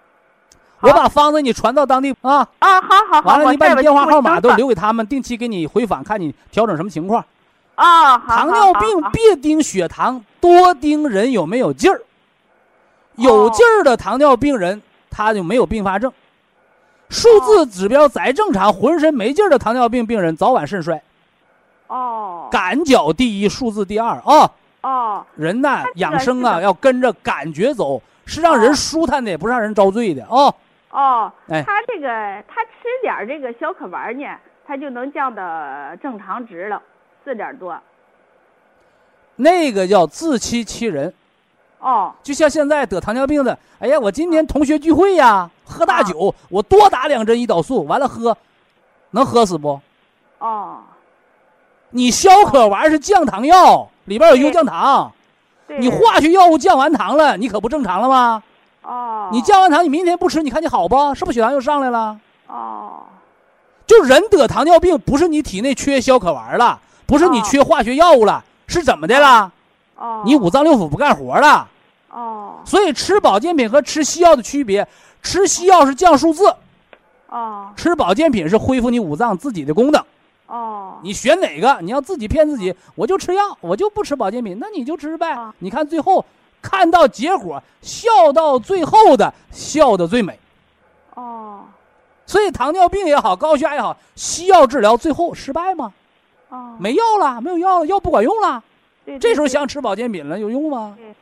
[0.81, 2.47] 我把方子你传到当地啊。
[2.59, 3.29] 啊，好好好。
[3.29, 7.23] 完了，你把你电话号码都留给他们，定期给你回访，看你调整什么情况。
[7.75, 12.01] 啊，糖尿病别盯血糖，多盯人有没有劲儿。
[13.17, 16.11] 有劲儿的糖尿病人，他就没有并发症。
[17.09, 21.01] 数字指标再正常，浑身没劲儿的糖尿病病人早晚肾衰。
[21.87, 24.51] 哦，感觉第一，数字第二啊。
[24.81, 30.53] 哦，人呐，养生啊，要跟着感觉走，是让人舒坦的，也不是让人遭罪的啊。
[30.91, 32.07] 哦，哎，他这个
[32.47, 34.25] 他吃点这个小可丸呢，
[34.65, 35.41] 他就能降到
[36.01, 36.81] 正常值了，
[37.25, 37.77] 四点多。
[39.37, 41.13] 那个叫自欺欺人。
[41.79, 48.35] 哦，就像现在得糖尿病的，哎呀，我今天同学聚会呀，喝大酒，我多打两针胰岛素，完了喝，
[49.11, 49.79] 能喝死不？
[50.39, 50.77] 哦，
[51.91, 55.11] 你消渴丸是降糖药，里边有优降糖，
[55.67, 58.43] 你化学药物降完糖了，你可不正常了吗？
[58.81, 61.13] 哦，你降完糖，你明天不吃，你看你好不？
[61.13, 62.19] 是不是血糖又上来了？
[62.47, 63.03] 哦，
[63.85, 69.51] 就人得糖尿病，不是你体内缺消渴丸了，不是你缺化学药物了，是怎么的了？
[69.97, 71.67] 哦，你五脏六腑不干活了。
[72.09, 74.87] 哦，所以吃保健品和吃西药的区别，
[75.21, 76.55] 吃西药是降数字，
[77.27, 80.01] 哦，吃保健品是恢复你五脏自己的功能。
[80.47, 81.77] 哦，你选哪个？
[81.81, 85.37] 你要自己骗自己，我就吃药，我就不吃保健品，那你就吃呗。
[85.59, 86.23] 你看最后
[86.61, 90.39] 看到结果，笑到最后的笑的最美。
[91.15, 91.65] 哦，
[92.25, 95.91] 所以糖尿病也好，高血压也好，西药治疗最后失败吗？
[96.49, 98.63] 哦，没药了，没有药了，药不管用了。
[99.07, 100.97] 对，这时候想吃保健品了，有用吗？
[100.97, 101.15] 对，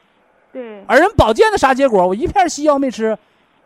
[0.52, 0.84] 对。
[0.88, 2.08] 而人保健的啥结果？
[2.08, 3.16] 我一片西药没吃，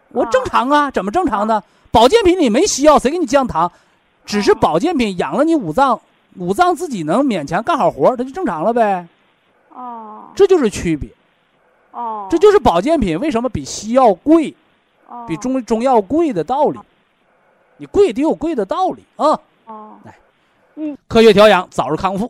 [0.10, 0.92] 我正常啊？
[0.92, 1.64] 怎么正常呢？
[1.90, 3.72] 保健品里没西药，谁给你降糖？
[4.26, 6.00] 只是保健品养了你五脏，
[6.38, 9.08] 五脏自己能勉强干好活，它就正常了呗。
[9.70, 11.10] 哦，这就是区别。
[11.92, 14.54] 哦，这就是保健品为什么比西药贵，
[15.08, 16.78] 哦，比中中药贵的道理。
[17.78, 19.40] 你贵得有贵的道理啊。
[19.66, 20.14] 哦，来，
[20.76, 22.30] 嗯，科学调养，早日康复。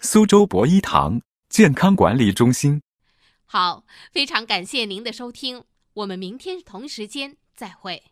[0.00, 2.82] 苏州博一堂健康管理中心”。
[3.46, 8.02] 好，非常感谢您的收听，我们明天同时间再会。